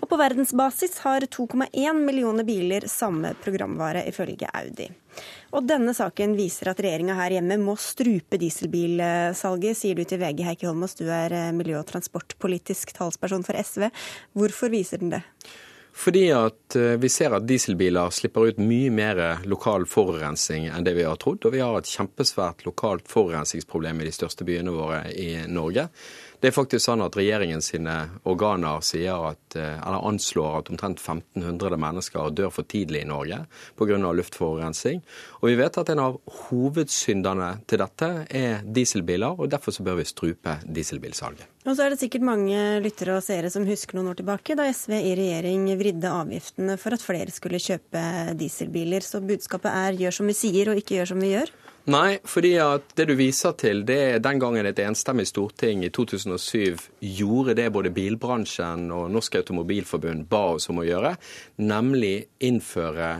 [0.00, 4.88] Og på verdensbasis har 2,1 millioner biler samme programvare, ifølge Audi.
[5.54, 10.42] Og denne saken viser at regjeringa her hjemme må strupe dieselbilsalget, sier du til VG
[10.48, 13.86] Heikki Holmås, du er eh, miljø- og transportpolitisk talsperson for SV.
[14.34, 15.22] Hvorfor viser den det?
[15.94, 20.96] Fordi at eh, vi ser at dieselbiler slipper ut mye mer lokal forurensning enn det
[20.98, 21.46] vi har trodd.
[21.46, 25.86] Og vi har et kjempesvært lokalt forurensningsproblem i de største byene våre i Norge.
[26.44, 27.92] Det er faktisk sånn at regjeringen sine
[28.28, 33.46] organer at, eh, anslår at omtrent 1500 mennesker dør for tidlig i Norge
[33.78, 33.96] pga.
[34.12, 35.00] luftforurensning.
[35.40, 40.04] Og vi vet at en av hovedsyndene til dette er dieselbiler, og derfor bør vi
[40.04, 41.48] strupe dieselbilsalget.
[41.64, 44.68] Og så er det sikkert mange lyttere og seere som husker noen år tilbake, da
[44.70, 49.00] SV i regjering vridde avgiftene for at flere skulle kjøpe dieselbiler.
[49.00, 51.48] Så budskapet er gjør som vi sier og ikke gjør som vi gjør?
[51.84, 55.90] Nei, fordi at det du viser til, det er den gangen et enstemmig storting i
[55.92, 61.12] 2007 gjorde det både bilbransjen og Norsk Automobilforbund ba oss om å gjøre,
[61.60, 62.14] nemlig
[62.48, 63.10] innføre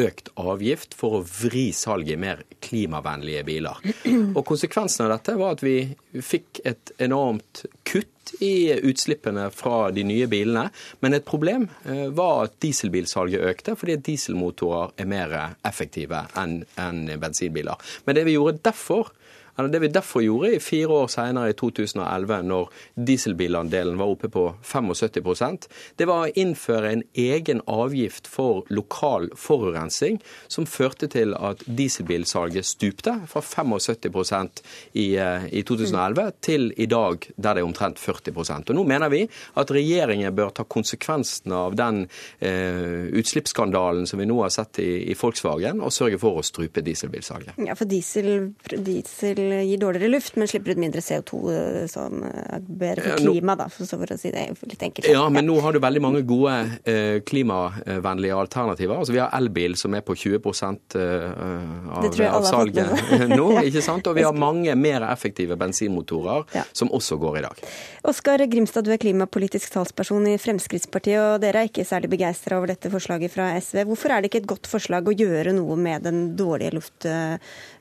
[0.00, 3.84] økt avgift for å vri salget i mer klimavennlige biler.
[4.32, 5.76] Og Konsekvensen av dette var at vi
[6.16, 10.68] fikk et enormt kutt i utslippene fra de nye bilene.
[11.00, 17.80] Men et problem eh, var at dieselbilsalget økte, fordi dieselmotorer er mer effektive enn bensinbiler.
[18.06, 19.12] Men det vi gjorde derfor,
[19.56, 22.70] Eller det vi derfor gjorde i fire år senere, i 2011, når
[23.08, 30.18] dieselbilandelen var oppe på 75% det var å innføre en egen avgift for lokal forurensning,
[30.48, 37.26] som førte til at dieselbilsalget stupte fra 75% i, eh, i 2011 til i dag
[37.36, 39.22] der det er omtrent 40% Og Nå mener vi
[39.56, 42.02] at regjeringen bør ta konsekvensene av den
[42.40, 46.82] eh, utslippsskandalen som vi nå har sett i, i, Volkswagen, og sørge for å strupe
[46.84, 47.56] dieselbilsalget.
[47.66, 52.64] Ja, for diesel, diesel, gir dårligere luft, men slipper ut mindre CO2, eh, som er
[52.66, 55.08] bedre for klima, da, for å si det litt enkelt.
[55.10, 56.54] Ja, men nå har du veldig mange gode
[56.88, 58.96] eh, klimavennlige alternativer.
[58.98, 60.40] Altså, vi har elbil som er på 20
[60.98, 61.26] eh,
[61.96, 64.06] av, av salget nå, ikke sant?
[64.06, 66.66] og vi har mange mer effektive bensinmotorer ja.
[66.76, 67.64] som også går i dag.
[68.06, 72.74] Oskar Grimstad, du er klimapolitisk talsperson i Fremskrittspartiet, og dere er ikke særlig begeistra over
[72.74, 73.82] dette forslaget fra SV.
[73.88, 77.06] Hvorfor er det ikke et godt forslag å gjøre noe med den dårlige luft,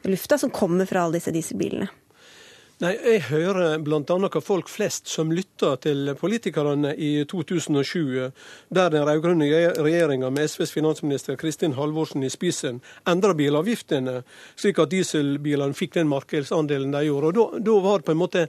[0.05, 1.54] lufta som kommer fra alle disse dieselbilene?
[2.83, 4.01] Nei, Jeg hører bl.a.
[4.03, 8.33] hva folk flest som lytter til politikerne i 2007,
[8.75, 9.47] der den rød-grønne
[9.79, 14.17] regjeringa med SVs finansminister Kristin Halvorsen i spissen endra bilavgiftene,
[14.59, 17.31] slik at dieselbilene fikk den markedsandelen de gjorde.
[17.31, 18.47] Og Da, var det på en måte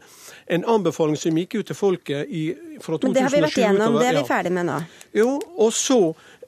[0.51, 2.49] en anbefaling som gikk ut til folket i,
[2.83, 4.81] fra 2007 Men det har vi vært gjennom, det er vi ferdig med nå.
[5.15, 6.01] Jo, og så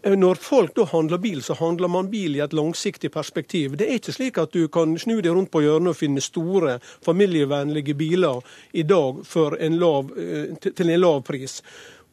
[0.05, 3.77] når folk da handler bil, så handler man bil i et langsiktig perspektiv.
[3.77, 6.79] Det er ikke slik at du kan snu deg rundt på hjørnet og finne store
[7.05, 8.43] familievennlige biler
[8.73, 9.23] i dag
[9.61, 11.63] en lav, eh, til en lav pris.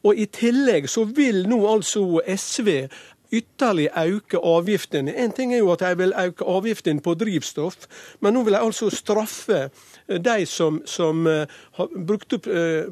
[0.03, 2.87] Og I tillegg så vil nå altså SV
[3.33, 5.13] ytterligere øke avgiftene.
[5.17, 7.75] En ting er jo at de vil øke avgiftene på drivstoff,
[8.21, 9.69] men nå vil de altså straffe
[10.09, 12.47] eh, de som, som har brukt opp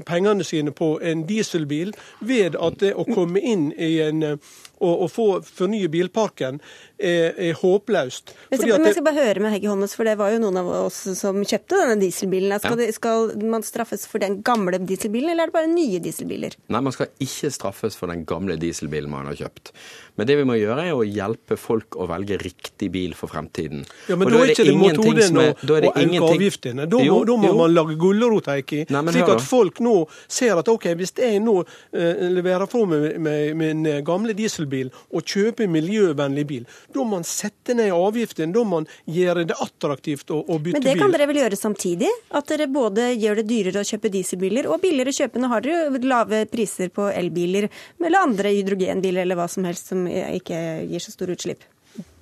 [0.05, 4.37] pengene sine på en dieselbil, ved at det å komme inn i en
[4.83, 6.59] å, å få fornye bilparken
[7.03, 8.33] er, er håpløst.
[8.53, 10.59] Jeg skal, men jeg skal bare høre med Hegge Holmes, for det var jo noen
[10.61, 12.55] av oss som kjøpte denne dieselbilen.
[12.63, 12.81] Skal, ja.
[12.81, 16.57] det, skal, man straffes for den gamle dieselbilen, eller er det bare nye dieselbiler?
[16.73, 19.73] Nei, man skal ikke straffes for den gamle dieselbilen man har kjøpt.
[20.19, 23.81] Men det vi må gjøre, er å hjelpe folk å velge riktig bil for fremtiden.
[24.09, 26.85] Ja, Men da, er ikke det metoden å øke avgiftene.
[26.89, 28.83] Da må, da må man lage gulrot, Heikki.
[28.85, 29.95] Slik at folk nå
[30.27, 35.71] ser at OK, hvis jeg nå uh, leverer fra meg min gamle dieselbil og kjøper
[35.71, 38.53] miljøvennlig bil, da må man sette ned avgiften.
[38.55, 40.79] Da må man gjøre det attraktivt å, å bytte bil.
[40.79, 42.11] Men det kan dere vel gjøre samtidig?
[42.37, 45.41] At dere både gjør det dyrere å kjøpe dieselbiler og billigere å kjøpe.
[45.43, 47.69] Nå har dere lave priser på elbiler
[48.03, 51.65] eller andre hydrogenbiler eller hva som helst som ikke gir så store utslipp.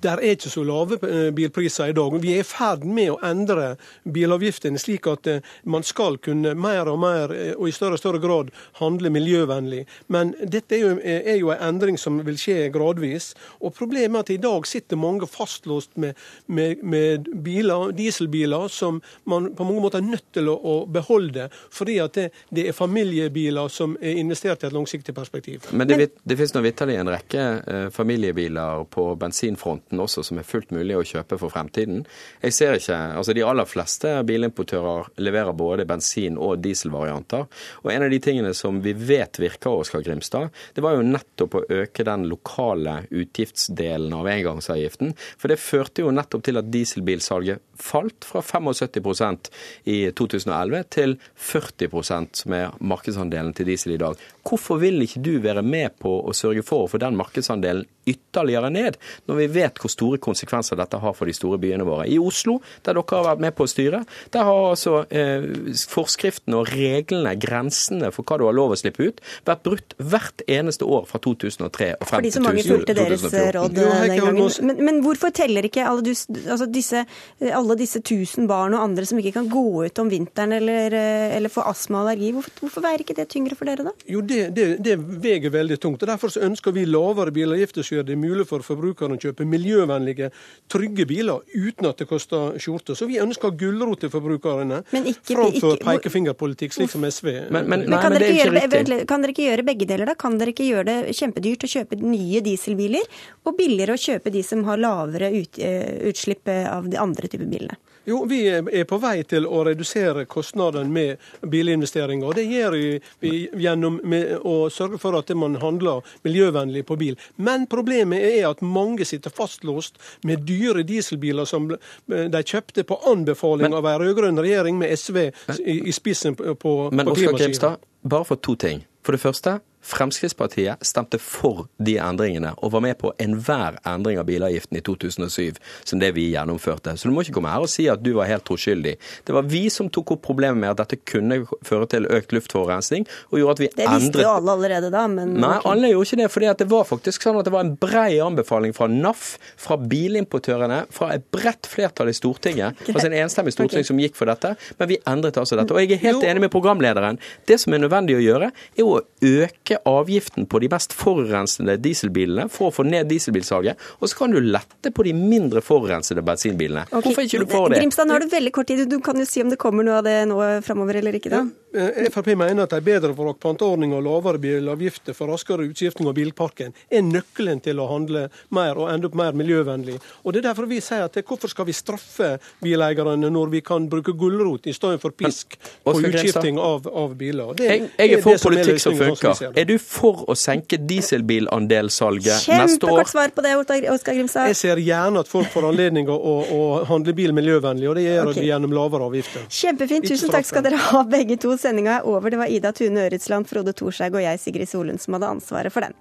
[0.02, 2.14] Der er ikke så lave eh, bilpriser i dag.
[2.22, 6.90] Vi er i ferd med å endre bilavgiftene slik at eh, man skal kunne mer
[6.90, 8.50] og mer eh, og i større og større grad
[8.80, 9.84] handle miljøvennlig.
[10.12, 13.32] Men dette er jo, er jo en endring som vil skje gradvis.
[13.60, 19.00] Og Problemet er at i dag sitter mange fastlåst med, med, med biler, dieselbiler som
[19.30, 22.76] man på mange måter er nødt til å, å beholde, fordi at det, det, er
[22.76, 25.70] familiebiler som er investert i et langsiktig perspektiv.
[25.70, 27.46] Men det, det finnes nå vitterlig en rekke
[27.94, 32.04] familiebiler på bensinfronten måten også som er fullt mulig å kjøpe for fremtiden.
[32.42, 37.46] Jeg ser ikke, altså De aller fleste bilimportører leverer både bensin- og dieselvarianter.
[37.84, 41.54] Og En av de tingene som vi vet virker, Oskar Grimstad, det var jo nettopp
[41.54, 45.14] å øke den lokale utgiftsdelen av engangsavgiften.
[45.38, 49.50] For det førte jo nettopp til at dieselbilsalget falt fra 75%
[49.84, 54.16] i 2011 til 40 som er markedsandelen til diesel i dag.
[54.46, 58.70] Hvorfor vil ikke du være med på å sørge for å få den markedsandelen ytterligere
[58.72, 58.98] ned,
[59.30, 62.08] når vi vet hvor store konsekvenser dette har for de store byene våre?
[62.10, 64.02] I Oslo, der dere har vært med på å styre,
[64.34, 65.46] der har altså eh,
[65.92, 70.44] forskriftene og reglene, grensene for hva du har lov å slippe ut, vært brutt hvert
[70.50, 72.32] eneste år fra 2003 og frem til 2014.
[72.32, 73.26] Fordi så mange fulgte deres
[73.56, 74.68] råd den gangen.
[74.72, 77.04] Men, men, hvorfor teller ikke alle, dus, altså disse,
[77.52, 81.36] alle disse tusen barn og andre som ikke kan gå ut om vinteren eller, eh,
[81.36, 82.32] eller få astma og allergi?
[82.36, 83.94] Hvorfor, hvorfor veier ikke det tyngre for dere, da?
[84.10, 86.02] Jo, det, det, det veger veldig tungt.
[86.02, 89.44] og Derfor så ønsker vi lavere bilavgifter, så gjør det mulig for forbrukeren å kjøpe
[89.44, 90.30] miljøvennlige,
[90.72, 92.96] trygge biler uten at det koster skjorte.
[92.96, 97.28] Så vi ønsker gulrot til forbrukerne ikke, framfor ikke, pekefingerpolitikk, slik som SV.
[97.52, 100.16] Men, men, nei, kan, dere gjøre, kan, dere ikke gjøre begge deler, da?
[100.18, 104.44] Kan dere ikke gjøre det kjempedyrt å kjøpe nye dieselbiler, og billigere å kjøpe de
[104.46, 107.76] som har lavere ut, eh, utslipp av de andre typer bilene?
[108.04, 112.26] Jo, vi er på vei til å redusere kostnadene med bilinvesteringer.
[112.26, 112.76] og Det gjør
[113.22, 113.32] vi
[113.62, 114.00] gjennom
[114.48, 117.18] å sørge for at man handler miljøvennlig på bil.
[117.36, 123.70] Men problemet er at mange sitter fastlåst med dyre dieselbiler som de kjøpte på anbefaling
[123.70, 125.18] Men, av en rød-grønn regjering med SV
[125.62, 128.82] i, spissen på, på Men Oskar Grimstad, bare for to ting.
[129.06, 134.28] For det første, Fremskrittspartiet stemte for de endringene og var med på enhver endring av
[134.28, 136.94] bilavgiften i 2007 som det vi gjennomførte.
[136.96, 138.94] Så du må ikke komme her og si at du var helt troskyldig.
[139.26, 143.06] Det var vi som tok opp problemet med at dette kunne føre til økt luftforurensning,
[143.30, 143.82] og gjorde at vi endret...
[143.82, 146.30] Det visste jo alle allerede da, men Nei, alle gjorde ikke det.
[146.36, 149.24] fordi det var faktisk sånn at det var en brei anbefaling fra NAF,
[149.60, 153.90] fra bilimportørene, fra et bredt flertall i Stortinget, altså en enstemmig storting okay.
[153.90, 154.54] som gikk for dette.
[154.78, 155.74] Men vi endret altså dette.
[155.74, 157.20] Og jeg er helt enig med programlederen.
[157.48, 162.48] Det som er nødvendig å gjøre, er å øke avgiften på de mest forurensende dieselbilene
[162.52, 163.80] for å få ned dieselbilsalget.
[164.00, 166.86] Og så kan du lette på de mindre forurensede bensinbilene.
[166.90, 167.08] Okay.
[167.08, 167.82] Hvorfor ikke du får det?
[167.82, 168.84] Grimstad, nå har du veldig kort tid.
[168.90, 171.32] Du kan jo si om det kommer noe av det nå framover eller ikke.
[171.32, 171.44] da.
[171.46, 176.74] Eh, Frp mener at en bedre vrakpantordning og lavere bilavgifter for raskere utskifting av bilparken
[176.92, 179.96] er nøkkelen til å handle mer og ende opp mer miljøvennlig.
[180.22, 183.88] Og Det er derfor vi sier at hvorfor skal vi straffe bileierne når vi kan
[183.88, 187.54] bruke gulrot i stedet for pisk på utskifting av, av biler.
[187.56, 189.58] Det, Jeg, jeg er for er politikk som sånn som funker.
[189.60, 193.04] Er du for å senke dieselbilandelssalget neste år?
[193.12, 193.54] Svar på det,
[193.92, 194.50] Oskar Grimstad.
[194.52, 198.06] Jeg ser gjerne at folk får anledning å, å, å handle bil miljøvennlig, og det
[198.06, 198.40] gjør okay.
[198.40, 199.48] vi gjennom lavere avgifter.
[199.52, 200.08] Kjempefint.
[200.08, 201.56] Tusen takk skal dere ha, begge to.
[201.62, 202.30] Sendinga er over.
[202.32, 205.86] Det var Ida Tune Øretsland, Frode Thorshaug og jeg, Sigrid Solund, som hadde ansvaret for
[205.86, 205.96] den.